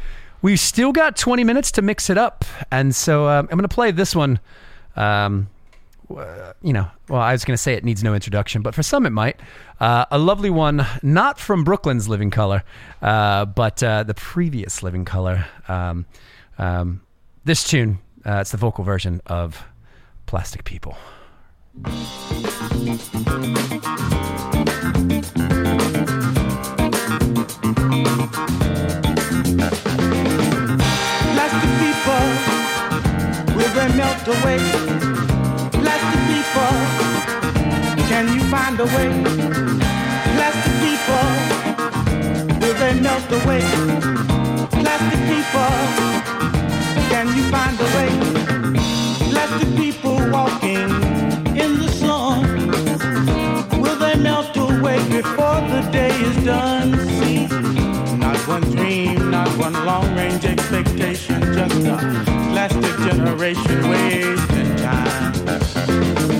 we've 0.41 0.59
still 0.59 0.91
got 0.91 1.15
20 1.15 1.43
minutes 1.43 1.71
to 1.73 1.81
mix 1.81 2.09
it 2.09 2.17
up, 2.17 2.43
and 2.71 2.93
so 2.93 3.27
um, 3.27 3.47
I'm 3.49 3.57
going 3.57 3.61
to 3.61 3.73
play 3.73 3.91
this 3.91 4.15
one. 4.15 4.39
Um, 4.95 5.47
you 6.61 6.73
know, 6.73 6.87
well, 7.09 7.21
I 7.21 7.31
was 7.31 7.45
going 7.45 7.55
to 7.55 7.61
say 7.61 7.73
it 7.73 7.83
needs 7.83 8.03
no 8.03 8.13
introduction, 8.13 8.61
but 8.61 8.73
for 8.75 8.83
some 8.83 9.05
it 9.05 9.11
might. 9.11 9.39
Uh, 9.79 10.05
a 10.11 10.17
lovely 10.17 10.49
one, 10.49 10.85
not 11.01 11.39
from 11.39 11.63
Brooklyn's 11.63 12.07
Living 12.07 12.29
Color, 12.29 12.63
uh, 13.01 13.45
but 13.45 13.83
uh, 13.83 14.03
the 14.03 14.13
previous 14.13 14.83
Living 14.83 15.05
Color. 15.05 15.45
Um, 15.67 16.05
um, 16.57 17.01
this 17.45 17.63
tune, 17.63 17.99
uh, 18.25 18.39
it's 18.41 18.51
the 18.51 18.57
vocal 18.57 18.83
version 18.83 19.21
of 19.25 19.63
Plastic 20.25 20.63
People. 20.63 20.97
Plastic 21.83 22.43
people, 31.81 32.23
will 33.55 33.73
they 33.73 33.89
melt 33.97 34.27
away? 34.27 34.92
Find 38.53 38.79
a 38.79 38.85
way? 38.95 39.09
Plastic 40.35 40.75
people, 40.85 41.27
will 42.61 42.77
they 42.83 42.93
melt 42.99 43.29
away? 43.39 43.63
Plastic 44.81 45.21
people, 45.31 45.73
can 47.11 47.25
you 47.35 47.43
find 47.53 47.75
a 47.85 47.89
way? 47.95 48.11
Plastic 49.31 49.69
people 49.75 50.17
walking 50.29 50.89
in 51.63 51.71
the 51.81 51.89
sun, 52.01 52.41
will 53.81 53.97
they 54.05 54.15
melt 54.27 54.55
away 54.55 54.99
before 55.09 55.59
the 55.73 55.81
day 55.91 56.13
is 56.29 56.37
done? 56.45 56.89
See, 57.17 57.47
not 58.17 58.37
one 58.47 58.65
dream, 58.75 59.31
not 59.31 59.49
one 59.57 59.73
long 59.83 60.15
range 60.15 60.45
expectation, 60.45 61.41
just 61.57 61.87
a 61.93 61.97
plastic 62.51 62.95
generation 63.07 63.89
wasting 63.89 64.75
time. 64.75 66.32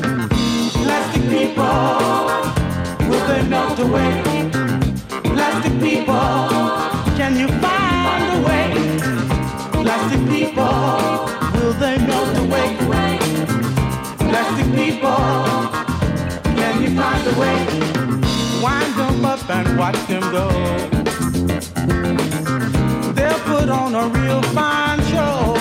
People, 1.30 1.66
will 3.10 3.26
they 3.28 3.42
melt 3.48 3.80
away? 3.80 4.24
Plastic 5.24 5.74
people, 5.80 6.50
can 7.16 7.38
you 7.38 7.48
find 7.48 8.24
a 8.34 8.48
way? 8.48 8.68
Plastic 9.72 10.20
people, 10.30 10.66
will 11.54 11.74
they 11.74 11.98
melt 12.00 12.38
away? 12.38 12.76
Plastic 14.20 14.68
people, 14.76 15.18
can 16.58 16.82
you 16.84 16.90
find 17.00 17.28
a 17.28 17.40
way? 17.40 17.58
Wind 18.62 18.94
them 18.96 19.26
up 19.26 19.50
and 19.50 19.78
watch 19.78 20.00
them 20.08 20.24
go. 20.32 20.48
They'll 23.14 23.40
put 23.40 23.70
on 23.70 23.96
a 23.96 24.08
real 24.10 24.42
fine 24.54 25.02
show 25.06 25.56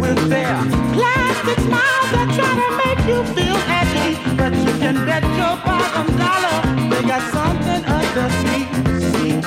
with 0.00 0.28
their 0.30 0.56
plastic 0.94 1.58
smiles 1.60 2.10
that 2.14 2.28
try 2.36 2.52
to 2.62 2.68
make 2.82 3.06
you 3.06 3.34
feel 3.34 3.41
you 5.20 5.28
your 5.36 5.56
bottom 5.66 6.06
dollar 6.16 6.58
they 6.88 7.02
got 7.02 7.22
something 7.32 7.84
underneath. 7.84 8.72
See, 9.00 9.40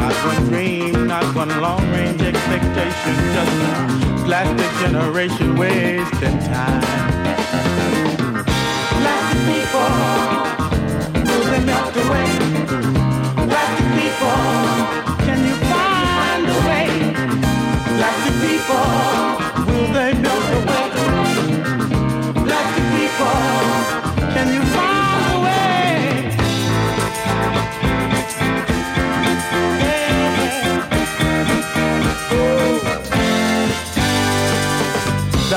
not 0.00 0.14
one 0.24 0.48
dream, 0.48 1.06
not 1.06 1.34
one 1.34 1.60
long 1.60 1.90
range 1.90 2.22
expectation, 2.22 3.14
just 3.34 3.56
a 3.70 4.24
plastic 4.24 4.70
generation 4.80 5.56
wasting 5.56 6.38
time. 6.38 6.82
Plastic 9.00 9.40
people, 9.48 10.15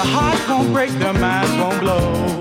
The 0.09 0.15
heart 0.15 0.49
won't 0.49 0.73
break, 0.73 0.89
the 0.97 1.13
mind 1.13 1.59
won't 1.61 1.79
blow. 1.81 2.39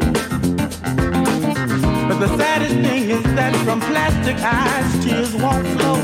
But 2.08 2.18
the 2.18 2.34
saddest 2.38 2.72
thing 2.76 3.10
is 3.10 3.22
that 3.36 3.54
from 3.62 3.82
plastic 3.82 4.36
eyes, 4.40 5.04
tears 5.04 5.34
won't 5.34 5.66
flow. 5.76 6.00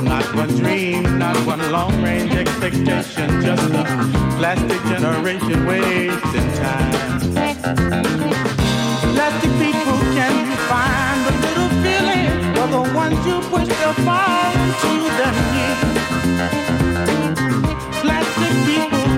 Not 0.00 0.24
one 0.34 0.48
dream, 0.56 1.18
not 1.18 1.36
one 1.44 1.60
long 1.70 2.02
range 2.02 2.32
expectation, 2.32 3.42
just 3.42 3.74
a 3.74 3.84
plastic 4.38 4.80
generation 4.84 5.66
wasting 5.66 6.50
time. 6.64 7.20
Plastic 9.12 9.52
people, 9.60 9.98
can 10.16 10.32
you 10.48 10.56
find 10.72 11.20
a 11.28 11.34
little 11.44 11.70
feeling 11.84 12.32
for 12.56 12.66
the 12.72 12.82
ones 12.96 13.20
you 13.26 13.36
push 13.52 13.68
to 13.68 13.92
fall 14.00 14.52
into 14.64 15.10
their 15.18 15.34
knees? 15.52 16.85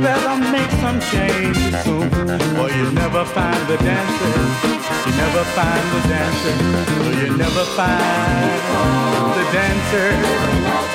Better 0.01 0.37
make 0.53 0.71
some 0.81 1.01
change 1.01 1.59
soon, 1.83 2.09
or 2.61 2.71
you 2.71 2.93
never 2.93 3.25
find 3.25 3.67
the 3.67 3.77
dancers. 3.79 4.51
You 5.07 5.13
never 5.17 5.45
find 5.57 5.85
the 5.95 6.01
dancers, 6.09 6.61
or 7.05 7.13
you 7.21 7.37
never 7.37 7.65
find 7.77 8.61
the 9.37 9.45
dancers 9.53 10.25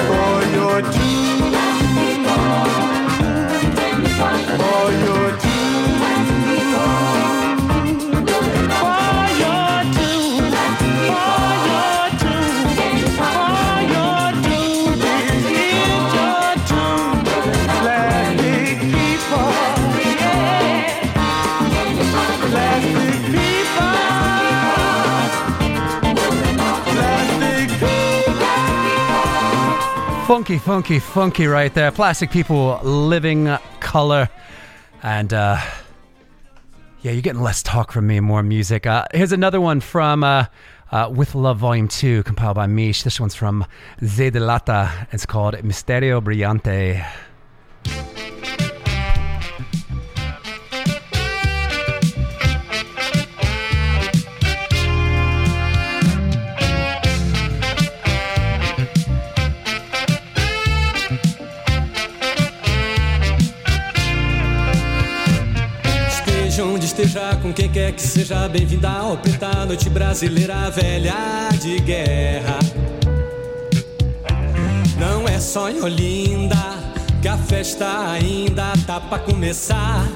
for 0.07 0.45
your 0.57 0.81
tune, 0.95 1.53
for 4.57 4.91
your 5.05 5.37
tune. 5.37 5.52
Funky, 30.27 30.57
funky, 30.57 30.99
funky 30.99 31.47
right 31.47 31.73
there. 31.73 31.91
Plastic 31.91 32.31
People, 32.31 32.79
Living 32.83 33.55
Color. 33.81 34.29
And 35.03 35.33
uh, 35.33 35.59
yeah, 37.01 37.11
you're 37.11 37.21
getting 37.21 37.41
less 37.41 37.61
talk 37.61 37.91
from 37.91 38.07
me 38.07 38.17
and 38.17 38.25
more 38.25 38.41
music. 38.41 38.87
Uh, 38.87 39.05
here's 39.13 39.33
another 39.33 39.59
one 39.59 39.81
from 39.81 40.23
uh, 40.23 40.45
Uh, 40.91 41.09
With 41.09 41.35
Love 41.35 41.57
Volume 41.57 41.87
2, 41.87 42.23
compiled 42.23 42.55
by 42.55 42.67
Miche. 42.67 43.03
This 43.03 43.19
one's 43.19 43.35
from 43.35 43.65
Zedelata. 44.01 45.07
It's 45.11 45.25
called 45.25 45.55
Misterio 45.55 46.21
Brillante. 46.21 47.05
Esteja 67.03 67.35
com 67.41 67.51
quem 67.51 67.67
quer 67.67 67.91
que 67.91 68.01
seja, 68.01 68.47
bem-vinda 68.47 68.89
ao 68.89 69.17
Preta 69.17 69.65
Noite 69.65 69.89
Brasileira 69.89 70.71
Velha 70.71 71.49
de 71.61 71.77
Guerra. 71.79 72.57
Não 74.97 75.27
é 75.27 75.37
só 75.37 75.69
em 75.69 75.81
Olinda 75.81 76.55
que 77.21 77.27
a 77.27 77.37
festa 77.37 78.09
ainda 78.09 78.71
tá 78.87 79.01
pra 79.01 79.19
começar. 79.19 80.07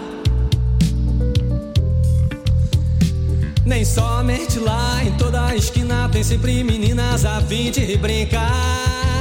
Nem 3.66 3.84
somente 3.84 4.58
lá, 4.58 5.04
em 5.04 5.12
toda 5.18 5.46
a 5.46 5.56
esquina 5.58 6.08
tem 6.08 6.24
sempre 6.24 6.64
meninas 6.64 7.26
a 7.26 7.42
fim 7.42 7.70
de 7.70 7.98
brincar. 7.98 9.17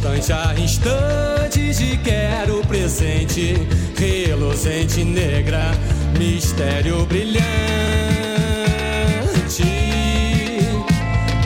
Instante 0.00 0.32
a 0.32 0.54
instante, 0.58 1.74
te 1.74 1.98
quero 1.98 2.62
presente. 2.62 3.54
Reluzente 3.98 5.04
negra, 5.04 5.72
mistério 6.18 7.04
brilhante. 7.04 7.44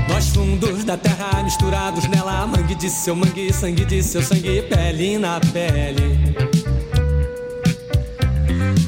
Nós 0.09 0.29
fundos 0.29 0.85
da 0.85 0.97
terra 0.97 1.43
misturados 1.43 2.07
nela, 2.09 2.47
mangue 2.47 2.77
de 2.77 2.89
seu 2.89 3.17
mangue, 3.17 3.53
sangue 3.53 3.85
de 3.85 4.03
seu 4.03 4.23
sangue, 4.23 4.63
pele 4.63 5.19
na 5.19 5.41
pele. 5.53 6.37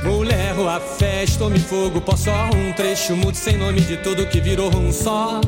Mulher, 0.05 0.55
a 0.68 0.78
festa, 0.78 1.44
homem, 1.44 1.60
fogo, 1.60 2.01
pó 2.01 2.16
só 2.16 2.51
um 2.55 2.72
trecho 2.72 3.16
mudo 3.16 3.34
sem 3.34 3.56
nome 3.56 3.80
de 3.80 3.97
tudo 3.97 4.26
que 4.28 4.40
virou 4.40 4.74
um 4.76 4.93
só. 4.93 5.40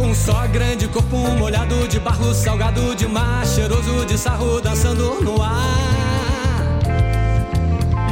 Um 0.00 0.14
só 0.14 0.46
grande 0.46 0.86
corpo 0.86 1.16
molhado 1.16 1.88
de 1.88 1.98
barro 1.98 2.32
salgado 2.32 2.94
de 2.94 3.06
mar, 3.06 3.44
cheiroso 3.44 4.04
de 4.04 4.16
sarro 4.16 4.60
dançando 4.60 5.20
no 5.22 5.42
ar. 5.42 6.78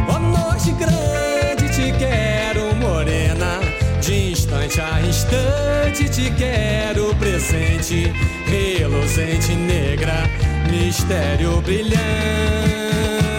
Ó 0.08 0.18
noite 0.18 0.72
grande, 0.72 1.68
te 1.68 1.92
quero 1.96 2.74
morena. 2.74 3.60
De 4.02 4.32
instante 4.32 4.80
a 4.80 5.00
instante 5.00 6.08
te 6.08 6.30
quero 6.32 7.14
presente. 7.14 8.12
Reluzente 8.46 9.54
negra, 9.54 10.28
mistério 10.68 11.60
brilhante. 11.60 13.35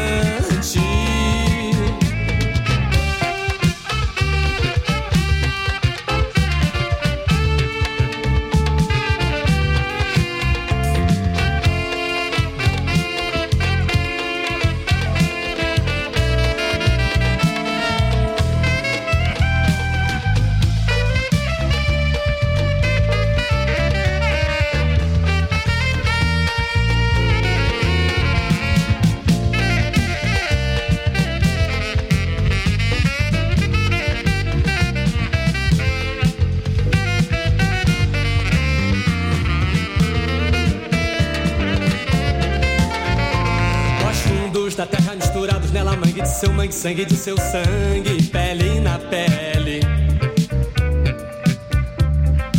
Sangue 46.88 47.04
de 47.04 47.18
seu 47.18 47.36
sangue, 47.38 48.24
pele 48.32 48.80
na 48.80 48.98
pele. 48.98 49.82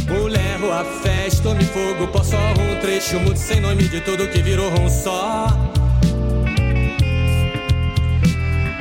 Mulher, 0.07 0.59
a 0.71 0.85
festa, 0.85 1.49
homem, 1.49 1.67
fogo, 1.67 2.09
pó, 2.09 2.23
só 2.23 2.37
um 2.37 2.79
trecho 2.79 3.19
mudo 3.21 3.39
sem 3.39 3.59
nome 3.59 3.89
de 3.89 4.03
tudo 4.03 4.29
que 4.29 4.43
virou 4.43 4.71
um 4.81 4.91
só. 4.91 5.47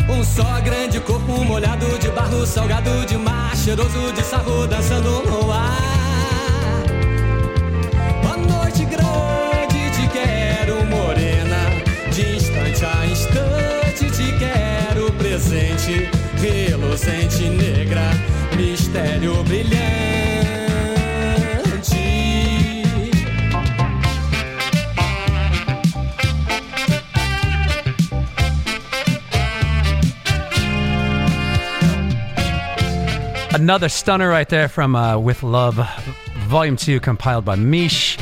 Um 0.10 0.22
só 0.22 0.60
grande 0.60 1.00
corpo 1.00 1.42
molhado 1.46 1.98
de 1.98 2.10
barro 2.10 2.46
salgado 2.46 3.06
de 3.06 3.18
mar, 3.18 3.56
cheiroso 3.56 4.12
de 4.12 4.24
sarro 4.24 4.68
dançando 4.68 5.10
no 5.30 5.50
ar. 5.50 5.87
Reluzente 16.40 17.50
negra, 17.50 18.12
mistério 18.56 19.44
brilhante. 19.44 19.98
Another 33.54 33.90
stunner 33.90 34.30
right 34.30 34.48
there 34.48 34.68
from 34.68 34.96
uh, 34.96 35.18
With 35.18 35.44
Love, 35.44 35.80
Volume 36.48 36.76
2, 36.76 37.00
compiled 37.00 37.44
by 37.44 37.56
Miche 37.56 38.18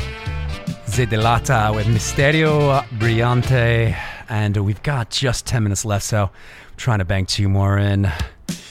Zedelata 0.86 1.74
with 1.74 1.86
Misterio 1.86 2.82
Brillante. 2.98 4.15
And 4.28 4.56
we've 4.56 4.82
got 4.82 5.10
just 5.10 5.46
10 5.46 5.62
minutes 5.62 5.84
left, 5.84 6.04
so 6.04 6.24
I'm 6.24 6.76
trying 6.76 6.98
to 6.98 7.04
bang 7.04 7.26
two 7.26 7.48
more 7.48 7.78
in, 7.78 8.10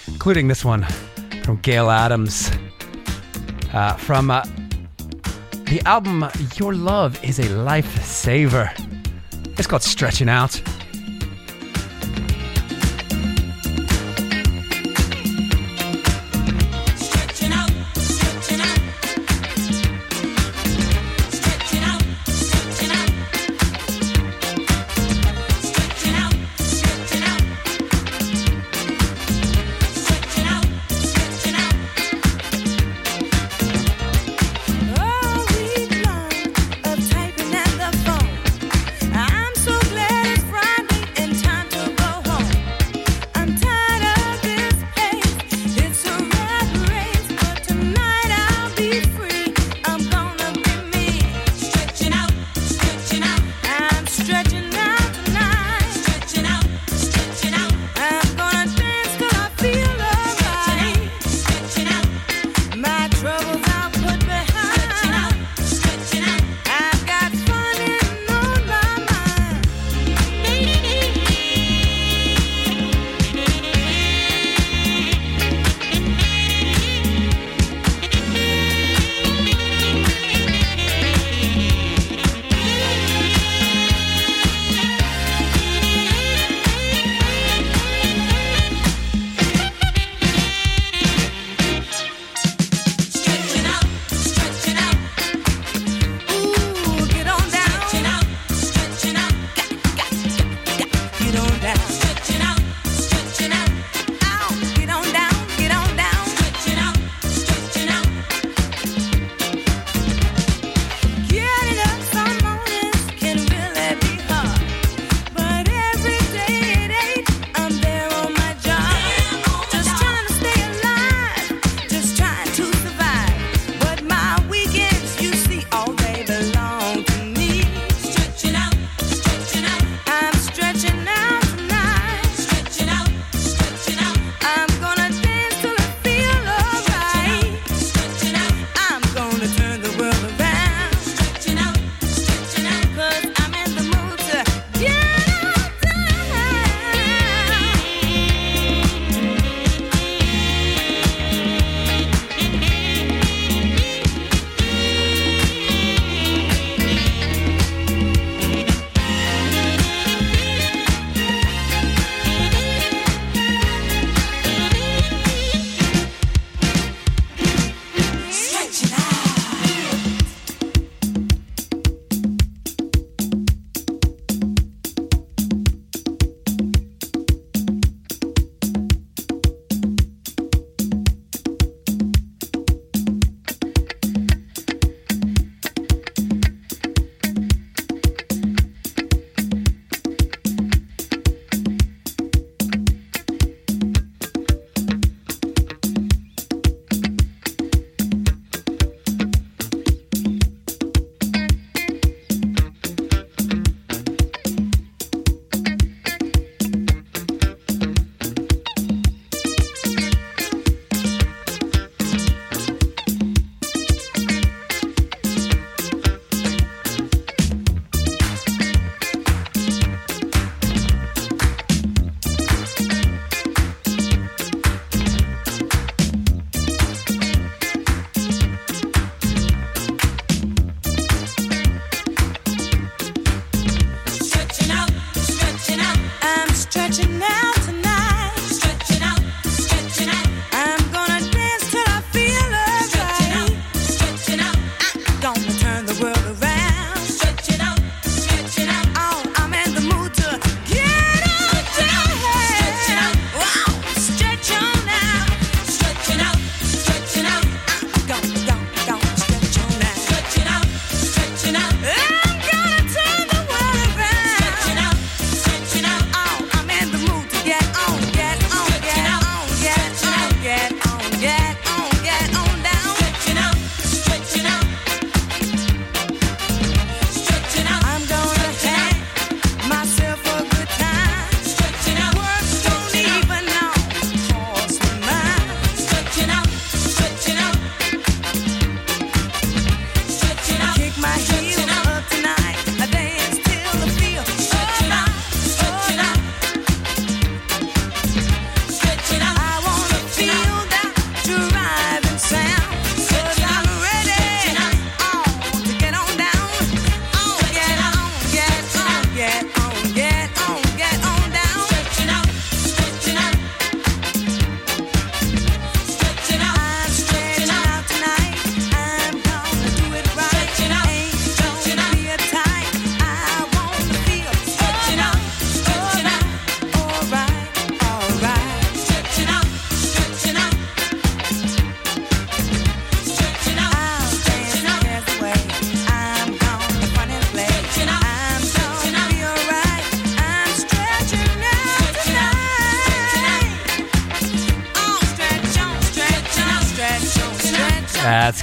including 0.07 0.48
this 0.48 0.65
one 0.65 0.84
from 1.44 1.57
Gayle 1.57 1.90
Adams. 1.90 2.52
Uh, 3.73 3.94
from 3.95 4.32
uh, 4.32 4.44
the 5.65 5.82
album 5.86 6.26
Your 6.56 6.73
Love 6.73 7.22
is 7.23 7.40
a 7.40 7.44
Lifesaver. 7.44 8.72
It's 9.57 9.68
called 9.68 9.84
Stretching 9.84 10.30
Out. 10.30 10.61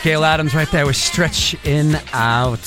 Gayle 0.02 0.24
Adams 0.24 0.52
right 0.52 0.68
there 0.72 0.84
with 0.84 0.96
Stretch 0.96 1.54
In 1.64 1.94
Out. 2.12 2.58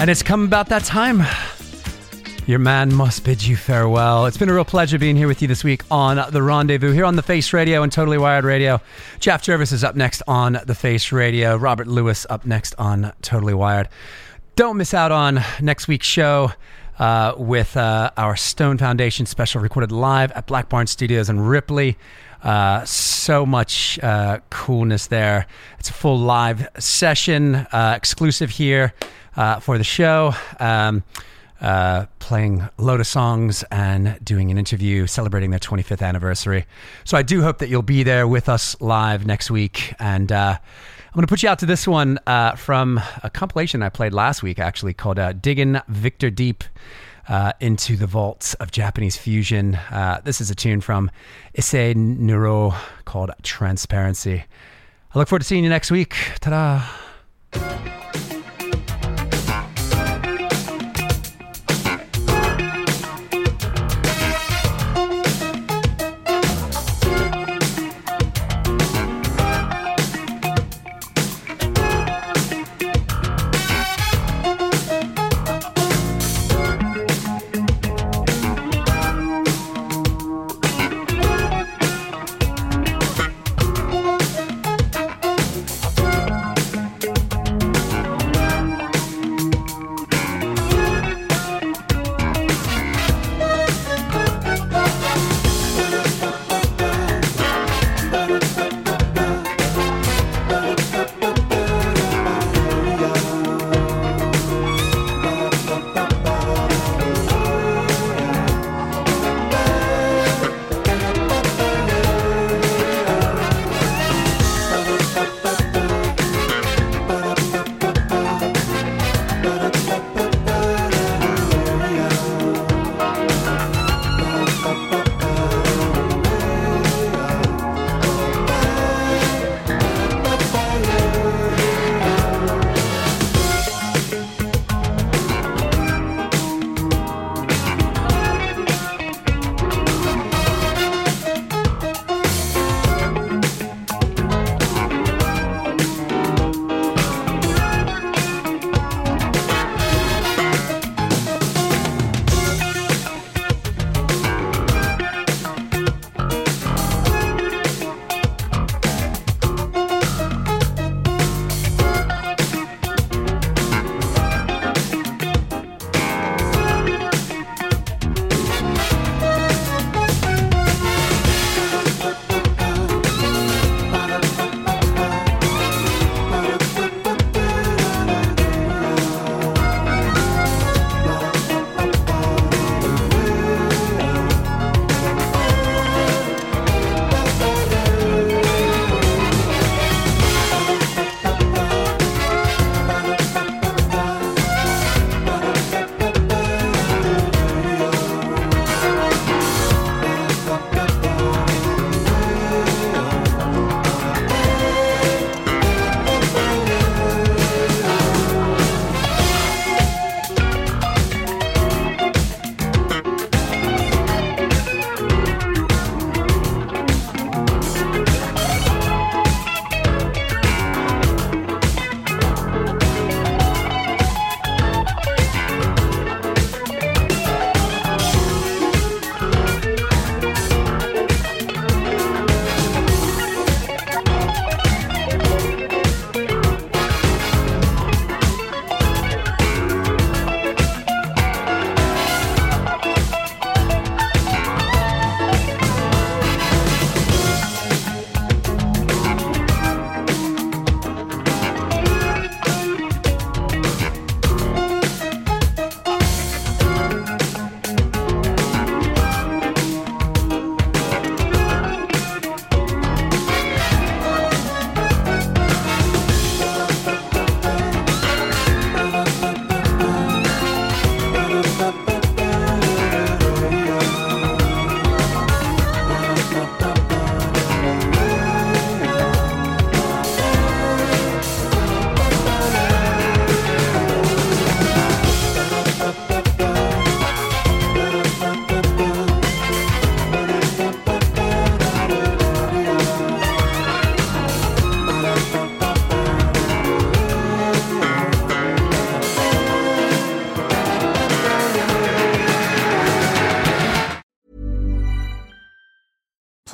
And 0.00 0.08
it's 0.08 0.22
come 0.22 0.44
about 0.44 0.70
that 0.70 0.84
time. 0.84 1.22
Your 2.46 2.58
man 2.58 2.94
must 2.94 3.24
bid 3.24 3.42
you 3.42 3.56
farewell. 3.56 4.24
It's 4.24 4.38
been 4.38 4.48
a 4.48 4.54
real 4.54 4.64
pleasure 4.64 4.98
being 4.98 5.16
here 5.16 5.28
with 5.28 5.42
you 5.42 5.48
this 5.48 5.64
week 5.64 5.82
on 5.90 6.16
The 6.32 6.42
Rendezvous, 6.42 6.92
here 6.92 7.04
on 7.04 7.16
The 7.16 7.22
Face 7.22 7.52
Radio 7.52 7.82
and 7.82 7.92
Totally 7.92 8.16
Wired 8.16 8.46
Radio. 8.46 8.80
Jeff 9.20 9.42
Jervis 9.42 9.70
is 9.70 9.84
up 9.84 9.96
next 9.96 10.22
on 10.26 10.58
The 10.64 10.74
Face 10.74 11.12
Radio. 11.12 11.56
Robert 11.56 11.86
Lewis 11.86 12.26
up 12.30 12.46
next 12.46 12.74
on 12.78 13.12
Totally 13.20 13.52
Wired. 13.52 13.90
Don't 14.56 14.78
miss 14.78 14.94
out 14.94 15.12
on 15.12 15.42
next 15.60 15.88
week's 15.88 16.06
show 16.06 16.52
uh, 16.98 17.34
with 17.36 17.76
uh, 17.76 18.12
our 18.16 18.34
Stone 18.34 18.78
Foundation 18.78 19.26
special 19.26 19.60
recorded 19.60 19.92
live 19.92 20.32
at 20.32 20.46
Black 20.46 20.70
Barn 20.70 20.86
Studios 20.86 21.28
in 21.28 21.38
Ripley. 21.40 21.98
Uh, 22.44 22.84
so 22.84 23.46
much 23.46 23.98
uh, 24.02 24.38
coolness 24.50 25.06
there. 25.06 25.46
It's 25.78 25.88
a 25.88 25.94
full 25.94 26.18
live 26.18 26.68
session, 26.78 27.54
uh, 27.54 27.94
exclusive 27.96 28.50
here 28.50 28.92
uh, 29.34 29.60
for 29.60 29.78
the 29.78 29.84
show. 29.84 30.34
Um, 30.60 31.02
uh, 31.62 32.04
playing 32.18 32.68
a 32.78 32.82
of 33.00 33.06
songs 33.06 33.64
and 33.70 34.22
doing 34.22 34.50
an 34.50 34.58
interview 34.58 35.06
celebrating 35.06 35.48
their 35.48 35.58
25th 35.58 36.02
anniversary. 36.02 36.66
So 37.04 37.16
I 37.16 37.22
do 37.22 37.40
hope 37.40 37.58
that 37.58 37.70
you'll 37.70 37.80
be 37.80 38.02
there 38.02 38.28
with 38.28 38.50
us 38.50 38.78
live 38.82 39.24
next 39.24 39.50
week. 39.50 39.94
And 39.98 40.30
I'm 40.30 40.58
going 41.14 41.22
to 41.22 41.26
put 41.26 41.42
you 41.42 41.48
out 41.48 41.60
to 41.60 41.66
this 41.66 41.88
one 41.88 42.18
from 42.58 43.00
a 43.22 43.30
compilation 43.30 43.82
I 43.82 43.88
played 43.88 44.12
last 44.12 44.42
week, 44.42 44.58
actually, 44.58 44.92
called 44.92 45.18
Digging 45.40 45.80
Victor 45.88 46.28
Deep 46.28 46.64
uh, 47.28 47.52
into 47.60 47.96
the 47.96 48.06
Vaults 48.06 48.54
of 48.54 48.70
Japanese 48.70 49.16
Fusion. 49.16 49.74
Uh, 49.74 50.20
this 50.24 50.40
is 50.40 50.50
a 50.50 50.54
tune 50.54 50.80
from 50.80 51.10
Issei 51.56 51.94
Noro 51.94 52.74
called 53.04 53.30
Transparency. 53.42 54.44
I 55.14 55.18
look 55.18 55.28
forward 55.28 55.40
to 55.40 55.46
seeing 55.46 55.64
you 55.64 55.70
next 55.70 55.90
week. 55.90 56.16
Ta 56.40 56.50
da! 57.52 58.03